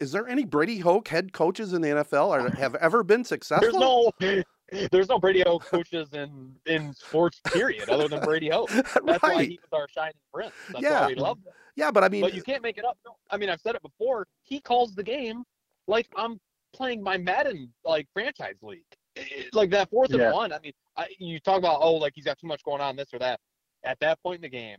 [0.00, 4.12] Is there any Brady Hoke head coaches in the NFL or have ever been successful?
[4.20, 4.44] There's no,
[4.90, 8.70] there's no Brady Hoke coaches in in sports period other than Brady Hoke.
[9.04, 10.52] That's why he was our shining prince.
[10.70, 11.00] That's Yeah.
[11.02, 11.52] why we loved him.
[11.76, 12.98] Yeah, but I mean, but you can't make it up.
[13.06, 14.26] No, I mean, I've said it before.
[14.42, 15.42] He calls the game
[15.88, 16.38] like I'm
[16.74, 18.82] playing my Madden like franchise league,
[19.16, 20.24] It- like that fourth Yeah.
[20.26, 20.52] and one.
[20.52, 23.12] I mean, I, you talk about oh, like he's got too much going on, this
[23.12, 23.40] or that.
[23.84, 24.78] At that point in the game,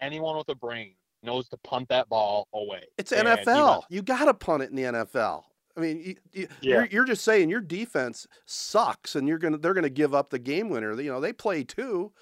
[0.00, 2.82] anyone with a brain knows to punt that ball away.
[2.98, 3.82] It's And NFL.
[3.90, 5.44] You got to punt it in the NFL.
[5.76, 6.74] I mean, you, you, Yeah.
[6.76, 10.38] you're, you're just saying your defense sucks, and you're gonna they're gonna give up the
[10.38, 10.98] game winner.
[11.00, 12.12] You know, they play too.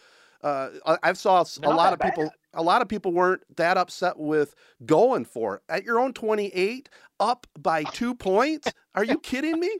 [0.42, 2.30] Uh, I, I saw s- a Not lot of people.
[2.54, 4.54] A lot of people weren't that upset with
[4.86, 6.88] going for it at your own 28,
[7.20, 8.72] up by two points.
[8.94, 9.70] Are you kidding me?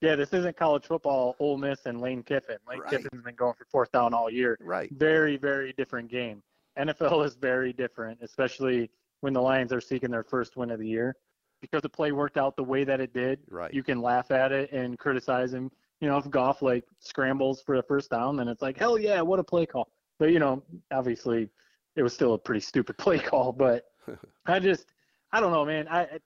[0.00, 1.36] Yeah, this isn't college football.
[1.38, 2.56] Ole Miss and Lane Kiffin.
[2.68, 2.90] Lane Right.
[2.90, 4.58] Kiffin's been going for fourth down all year.
[4.60, 4.90] Right.
[4.92, 6.42] Very, very different game.
[6.78, 10.88] NFL is very different, especially when the Lions are seeking their first win of the
[10.88, 11.16] year.
[11.60, 13.72] Because the play worked out the way that it did, Right.
[13.72, 15.70] you can laugh at it and criticize him.
[16.00, 19.20] You know, if Goff like scrambles for a first down, then it's like, hell yeah,
[19.22, 19.88] what a play call.
[20.18, 21.48] But you know, obviously,
[21.96, 23.52] it was still a pretty stupid play call.
[23.52, 23.84] But
[24.46, 24.92] I just,
[25.32, 25.88] I don't know, man.
[25.88, 26.18] I I-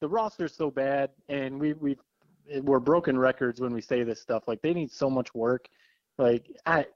[0.00, 1.98] the roster's so bad, and we we
[2.62, 4.44] we're broken records when we say this stuff.
[4.48, 5.68] Like they need so much work.
[6.16, 6.86] Like, I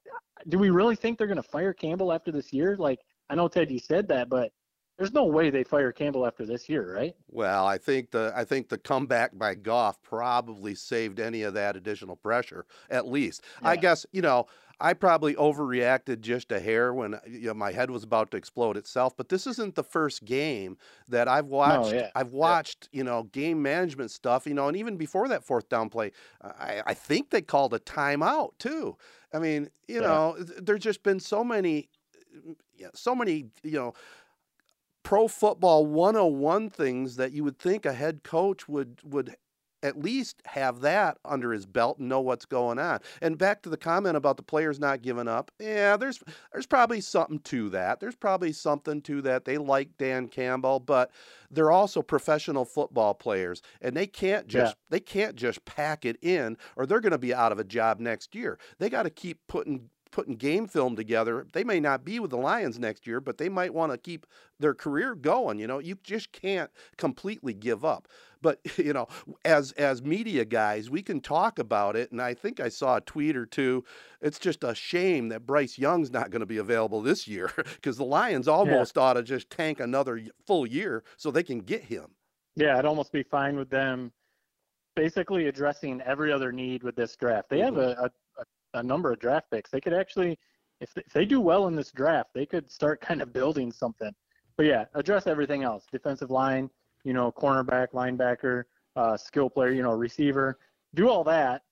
[0.48, 2.76] do we really think they're gonna fire Campbell after this year?
[2.78, 4.52] Like, I know Ted, you said that, but
[4.97, 7.14] there's no way they fire Campbell after this year, right?
[7.28, 11.74] Well, I think the I think the comeback by Goff probably saved any of that
[11.76, 12.64] additional pressure.
[12.90, 14.47] At least, I guess you know
[14.80, 18.36] I probably overreacted just a hair when uh, you know my head was about to
[18.36, 19.16] explode itself.
[19.16, 20.76] But this isn't the first game
[21.09, 21.92] that I've watched.
[21.92, 22.11] yeah.
[22.14, 24.47] I've watched you know game management stuff.
[24.47, 27.80] You know, and even before that fourth down play, I, I think they called a
[27.80, 28.97] timeout too.
[29.32, 30.07] I mean, you Yeah.
[30.07, 31.88] know, th- there's just been so many,
[32.36, 33.95] uh, yeah, so many, you know
[35.05, 39.36] pro football 101 things that you would think a head coach would would
[39.84, 42.98] at least have that under his belt and know what's going on.
[43.20, 45.50] And back to the comment about the players not giving up.
[45.61, 46.20] Yeah, there's
[46.52, 48.00] there's probably something to that.
[48.00, 49.44] There's probably something to that.
[49.44, 51.11] They like Dan Campbell, but
[51.50, 56.57] they're also professional football players and they can't just they can't just pack it in
[56.76, 58.59] or they're going to be out of a job next year.
[58.78, 61.44] They got to keep putting putting game film together.
[61.52, 64.26] They may not be with the Lions next year, but they might want to keep
[64.60, 65.58] their career going.
[65.58, 68.06] You know, you just can't completely give up.
[68.40, 69.08] But you know,
[69.44, 72.12] as as media guys, we can talk about it.
[72.12, 73.84] And I think I saw a tweet or two.
[74.22, 77.96] It's just a shame that Bryce Young's not going to be available this year because
[77.96, 79.02] the Lions almost yeah.
[79.02, 82.06] ought to just tank another full year so they can get him.
[82.54, 84.12] Yeah, I'd almost be fine with them
[84.94, 87.48] basically addressing every other need with this draft.
[87.48, 88.00] They have mm-hmm.
[88.00, 88.10] a, a,
[88.74, 89.70] a number of draft picks.
[89.70, 90.38] They could actually,
[90.80, 93.72] if they, if they do well in this draft, they could start kind of building
[93.72, 94.12] something.
[94.56, 96.70] But yeah, address everything else: defensive line,
[97.04, 98.64] you know, cornerback, linebacker,
[98.96, 100.58] uh, skill player, you know, receiver.
[100.94, 101.62] Do all that.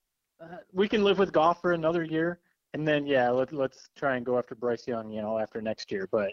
[0.43, 2.41] Uh, we can live with Goff for another year,
[2.75, 5.93] and then yeah, let, let's try and go after Bryce Young, you know, after next
[5.93, 6.09] year.
[6.11, 6.33] But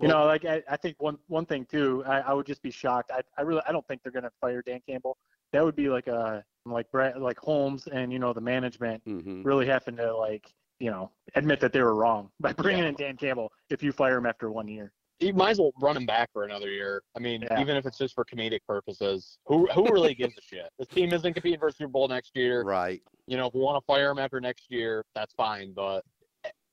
[0.00, 2.62] you well, know, like I, I think one one thing too, I, I would just
[2.62, 3.12] be shocked.
[3.12, 5.16] I, I really I don't think they're gonna fire Dan Campbell
[5.52, 9.42] that would be like a like Brad, like Holmes and you know the management mm-hmm.
[9.42, 12.90] really having to like you know admit that they were wrong by bringing yeah.
[12.90, 14.92] in Dan Campbell if you fire him after one year.
[15.20, 17.02] You might as well run him back for another year.
[17.16, 17.60] I mean, yeah.
[17.60, 20.68] even if it's just for comedic purposes, who who really gives a shit?
[20.78, 22.62] This team isn't competing for a Super Bowl next year.
[22.62, 23.02] Right.
[23.26, 25.72] You know, if we want to fire him after next year, that's fine.
[25.74, 26.04] But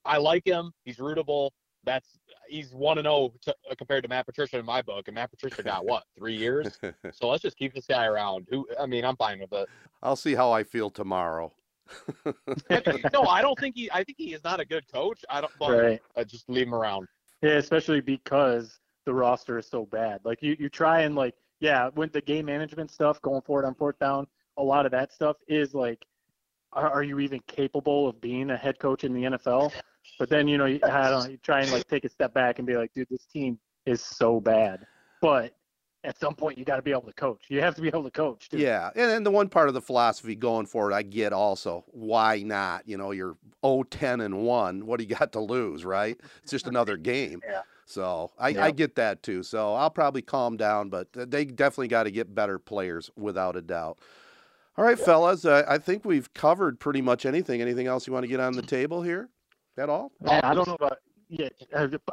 [0.06, 0.72] I like him.
[0.84, 1.50] He's rootable.
[1.86, 5.32] That's he's one and zero oh compared to Matt Patricia in my book, and Matt
[5.32, 6.80] Patricia got what three years.
[7.12, 8.48] so let's just keep this guy around.
[8.50, 9.68] Who I mean, I'm fine with it.
[10.04, 11.54] I'll see how I feel tomorrow.
[12.26, 13.90] no, I don't think he.
[13.92, 15.24] I think he is not a good coach.
[15.30, 15.54] I don't.
[15.60, 16.02] But right.
[16.16, 17.08] I just leave him around.
[17.42, 20.22] Yeah, especially because the roster is so bad.
[20.24, 23.76] Like you, you try and like, yeah, with the game management stuff, going forward on
[23.76, 24.28] fourth down,
[24.58, 26.06] a lot of that stuff is like,
[26.74, 29.72] are, are you even capable of being a head coach in the NFL?
[30.20, 32.34] But then you know, you, I don't know, you try and like take a step
[32.34, 34.86] back and be like, dude, this team is so bad.
[35.22, 35.56] But
[36.06, 37.46] at some point, you got to be able to coach.
[37.50, 38.50] You have to be able to coach.
[38.50, 38.58] Too.
[38.58, 41.84] Yeah, and then the one part of the philosophy going forward, I get also.
[41.88, 42.88] Why not?
[42.88, 44.86] You know, you're 0-10 and one.
[44.86, 46.20] What do you got to lose, right?
[46.44, 47.42] It's just another game.
[47.48, 47.62] yeah.
[47.88, 49.44] So I, I, get that too.
[49.44, 53.62] So I'll probably calm down, but they definitely got to get better players without a
[53.62, 54.00] doubt.
[54.76, 57.62] All right, fellas, uh, I think we've covered pretty much anything.
[57.62, 59.30] Anything else you want to get on the table here?
[59.78, 60.12] At all?
[60.28, 61.00] I don't know about
[61.30, 61.50] yeah.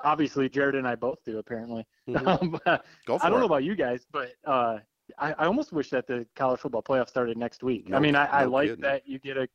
[0.05, 1.87] Obviously, Jared and I both do apparently.
[2.09, 2.27] Mm-hmm.
[2.43, 2.61] Um,
[3.07, 3.41] Go for I don't it.
[3.41, 4.79] know about you guys, but uh,
[5.19, 7.89] I, I almost wish that the college football playoff started next week.
[7.89, 8.83] No, I mean, I, no I like kidding.
[8.83, 9.49] that you get a,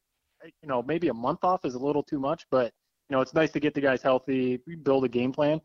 [0.62, 2.72] you know, maybe a month off is a little too much, but
[3.10, 5.62] you know, it's nice to get the guys healthy, build a game plan.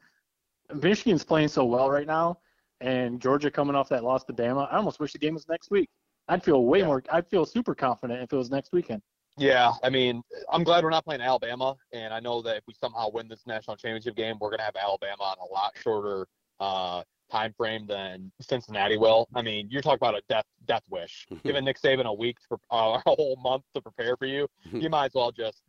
[0.75, 2.39] Michigan's playing so well right now,
[2.81, 4.73] and Georgia coming off that loss to Bama.
[4.73, 5.91] I almost wish the game was next week.
[6.29, 6.87] I'd feel way yeah.
[6.87, 7.03] more.
[7.11, 9.03] I'd feel super confident if it was next weekend.
[9.39, 12.75] Yeah, I mean, I'm glad we're not playing Alabama, and I know that if we
[12.75, 16.27] somehow win this national championship game, we're gonna have Alabama on a lot shorter
[16.61, 19.27] uh, time frame than Cincinnati will.
[19.35, 21.27] I mean, you're talking about a death death wish.
[21.45, 24.91] Giving Nick Saban a week for uh, a whole month to prepare for you, you
[24.91, 25.63] might as well just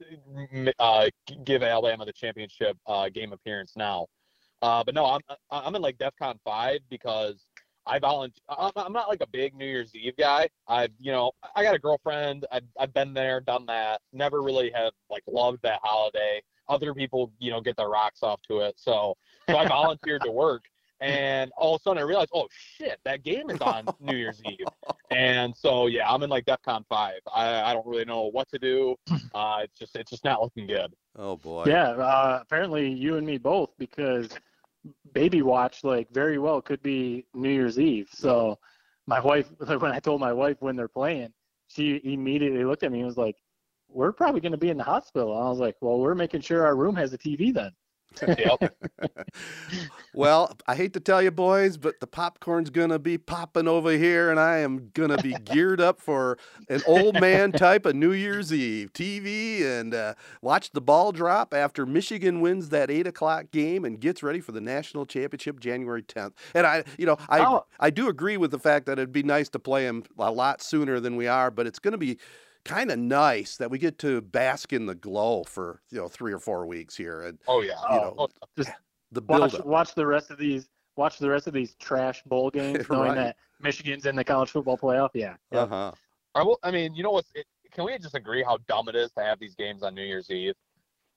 [0.80, 1.08] uh,
[1.46, 4.08] give Alabama the championship uh, game appearance now.
[4.62, 7.46] Uh, but no, I'm I'm in like DefCon five because
[7.86, 8.42] I volunteer.
[8.50, 10.48] I'm not like a big New Year's Eve guy.
[10.68, 12.46] I've, you know, I got a girlfriend.
[12.52, 14.02] I've, I've been there, done that.
[14.14, 16.42] Never really have like loved that holiday.
[16.70, 18.76] Other people, you know, get their rocks off to it.
[18.78, 19.16] So,
[19.50, 20.64] so I volunteered to work,
[21.02, 24.42] and all of a sudden I realized, oh shit, that game is on New Year's
[24.46, 24.66] Eve.
[25.12, 27.20] And so yeah, I'm in like DefCon five.
[27.34, 28.96] I, I don't really know what to do.
[29.34, 30.94] Uh, it's just it's just not looking good.
[31.16, 31.64] Oh boy.
[31.66, 31.90] Yeah.
[31.90, 34.30] Uh, apparently you and me both because
[35.14, 38.10] baby watch like very well could be New Year's Eve.
[38.12, 38.60] So
[39.08, 41.34] my wife, when I told my wife when they're playing,
[41.68, 43.36] she immediately looked at me and was like,
[43.88, 46.42] "We're probably going to be in the hospital." And I was like, "Well, we're making
[46.42, 47.72] sure our room has a TV then."
[50.14, 54.30] well, I hate to tell you, boys, but the popcorn's gonna be popping over here,
[54.30, 56.38] and I am gonna be geared up for
[56.70, 61.54] an old man type of New Year's Eve TV and uh, watch the ball drop
[61.54, 66.04] after Michigan wins that eight o'clock game and gets ready for the national championship January
[66.04, 66.34] 10th.
[66.54, 67.66] And I, you know, I oh.
[67.80, 70.62] I do agree with the fact that it'd be nice to play them a lot
[70.62, 72.18] sooner than we are, but it's gonna be
[72.66, 76.34] kind of nice that we get to bask in the glow for you know three
[76.34, 77.22] or four weeks here.
[77.22, 78.28] And oh yeah, you know, oh,
[78.58, 78.72] just
[79.12, 80.70] the build watch, watch, the rest of these.
[80.96, 83.16] Watch the rest of these trash bowl games, knowing right.
[83.16, 85.10] that Michigan's in the college football playoff.
[85.14, 85.36] Yeah.
[85.52, 85.62] yeah.
[85.62, 85.92] Uh huh.
[86.36, 87.26] I, will, I mean, you know what?
[87.72, 90.30] Can we just agree how dumb it is to have these games on New Year's
[90.30, 90.54] Eve?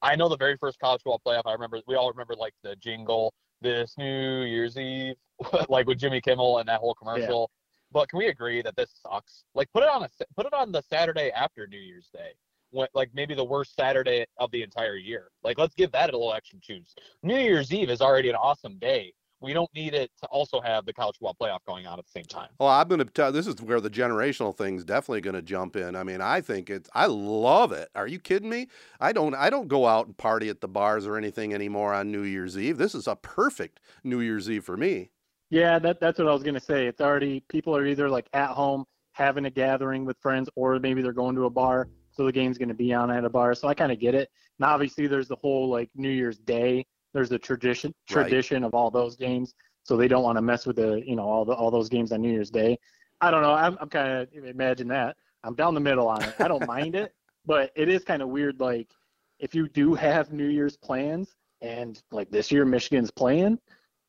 [0.01, 1.43] I know the very first college football playoff.
[1.44, 5.16] I remember we all remember like the jingle, this New Year's Eve,
[5.68, 7.51] like with Jimmy Kimmel and that whole commercial.
[7.92, 9.44] But can we agree that this sucks?
[9.54, 12.32] Like, put it on a put it on the Saturday after New Year's Day,
[12.70, 15.30] when, like maybe the worst Saturday of the entire year.
[15.42, 16.94] Like, let's give that a little extra juice.
[17.22, 20.86] New Year's Eve is already an awesome day we don't need it to also have
[20.86, 22.48] the college football playoff going on at the same time.
[22.58, 23.32] Well, I'm going to tell.
[23.32, 25.94] This is where the generational thing's definitely going to jump in.
[25.94, 26.88] I mean, I think it's.
[26.94, 27.88] I love it.
[27.94, 28.68] Are you kidding me?
[29.00, 29.34] I don't.
[29.34, 32.56] I don't go out and party at the bars or anything anymore on New Year's
[32.58, 32.78] Eve.
[32.78, 35.10] This is a perfect New Year's Eve for me.
[35.51, 36.86] Yeah, that that's what I was gonna say.
[36.86, 41.02] It's already people are either like at home having a gathering with friends, or maybe
[41.02, 43.55] they're going to a bar, so the game's gonna be on at a bar.
[43.55, 44.28] So I kind of get it.
[44.59, 46.85] And obviously, there's the whole like New Year's Day.
[47.14, 48.68] There's the tradition tradition right.
[48.68, 49.55] of all those games,
[49.85, 52.12] so they don't want to mess with the you know all the all those games
[52.12, 52.77] on New Year's Day.
[53.20, 53.52] I don't know.
[53.52, 55.16] I'm, I'm kind of imagine that.
[55.44, 56.35] I'm down the middle on it.
[56.39, 57.14] I don't mind it,
[57.47, 58.60] but it is kind of weird.
[58.60, 58.90] Like
[59.39, 63.59] if you do have New Year's plans, and like this year Michigan's playing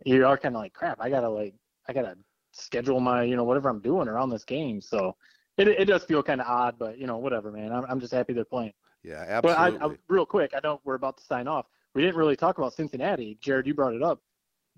[0.05, 0.99] you are kind of like crap.
[1.01, 1.55] I gotta like
[1.87, 2.17] I gotta
[2.51, 4.81] schedule my you know whatever I'm doing around this game.
[4.81, 5.15] So
[5.57, 7.71] it it does feel kind of odd, but you know whatever, man.
[7.71, 8.73] I'm I'm just happy they're playing.
[9.03, 9.77] Yeah, absolutely.
[9.77, 11.65] But I, I, real quick, I know we're about to sign off.
[11.95, 13.37] We didn't really talk about Cincinnati.
[13.41, 14.21] Jared, you brought it up.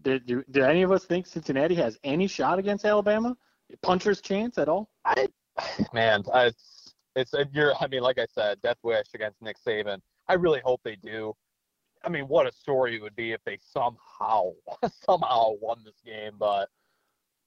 [0.01, 3.35] Did do, did any of us think Cincinnati has any shot against Alabama?
[3.83, 4.89] Puncher's chance at all?
[5.05, 5.27] I
[5.93, 7.73] man, I, it's it's you're.
[7.79, 9.99] I mean, like I said, death wish against Nick Saban.
[10.27, 11.35] I really hope they do.
[12.03, 14.51] I mean, what a story it would be if they somehow
[15.05, 16.33] somehow won this game.
[16.37, 16.69] But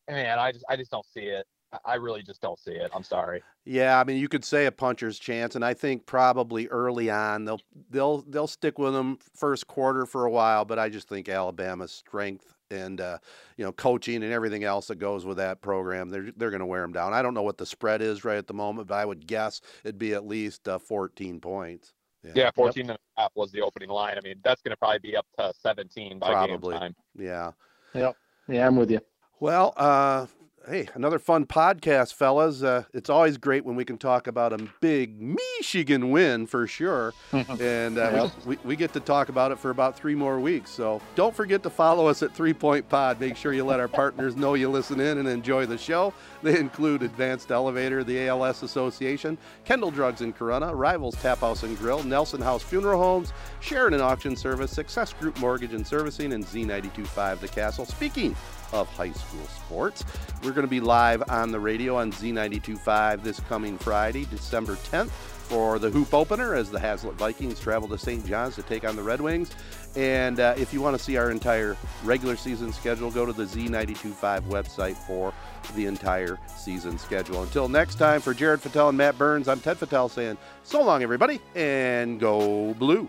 [0.09, 1.47] man, I just I just don't see it.
[1.87, 2.91] I really just don't see it.
[2.95, 3.43] I'm sorry.
[3.65, 7.45] Yeah, I mean, you could say a puncher's chance, and I think probably early on
[7.45, 7.61] they'll
[7.91, 10.65] they'll they'll stick with them first quarter for a while.
[10.65, 13.19] But I just think Alabama's strength and uh,
[13.57, 16.67] you know coaching and everything else that goes with that program, they're they're going to
[16.67, 17.15] wear them down.
[17.15, 19.61] I don't know what the spread is right at the moment, but I would guess
[19.85, 21.95] it'd be at least uh, 14 points.
[22.25, 22.91] Yeah, yeah 14 yep.
[22.91, 24.17] and a half was the opening line.
[24.17, 26.75] I mean, that's going to probably be up to 17 by probably.
[26.75, 26.97] game time.
[27.19, 27.53] Yeah.
[27.95, 28.17] Yep.
[28.49, 29.01] Yeah, I'm with you.
[29.41, 30.27] Well, uh,
[30.69, 32.63] Hey, another fun podcast, fellas.
[32.63, 37.13] Uh, it's always great when we can talk about a big Michigan win for sure.
[37.61, 40.71] and uh, we, we get to talk about it for about three more weeks.
[40.71, 43.19] So don't forget to follow us at Three Point Pod.
[43.19, 46.15] Make sure you let our partners know you listen in and enjoy the show.
[46.45, 51.77] They include Advanced Elevator, the ALS Association, Kendall Drugs in Corunna, Rivals Tap House and
[51.77, 57.41] Grill, Nelson House Funeral Homes, Sheridan Auction Service, Success Group Mortgage and Servicing, and Z925
[57.41, 57.85] The Castle.
[57.85, 58.37] Speaking
[58.73, 60.05] of high school sports.
[60.43, 65.11] We're going to be live on the radio on Z92.5 this coming Friday, December 10th,
[65.11, 68.25] for the hoop opener as the Haslett Vikings travel to St.
[68.27, 69.51] John's to take on the Red Wings.
[69.97, 73.45] And uh, if you want to see our entire regular season schedule, go to the
[73.45, 75.35] Z925 website for
[75.75, 77.43] the entire season schedule.
[77.43, 81.03] Until next time, for Jared Fattel and Matt Burns, I'm Ted Fattel saying so long,
[81.03, 83.09] everybody, and go blue.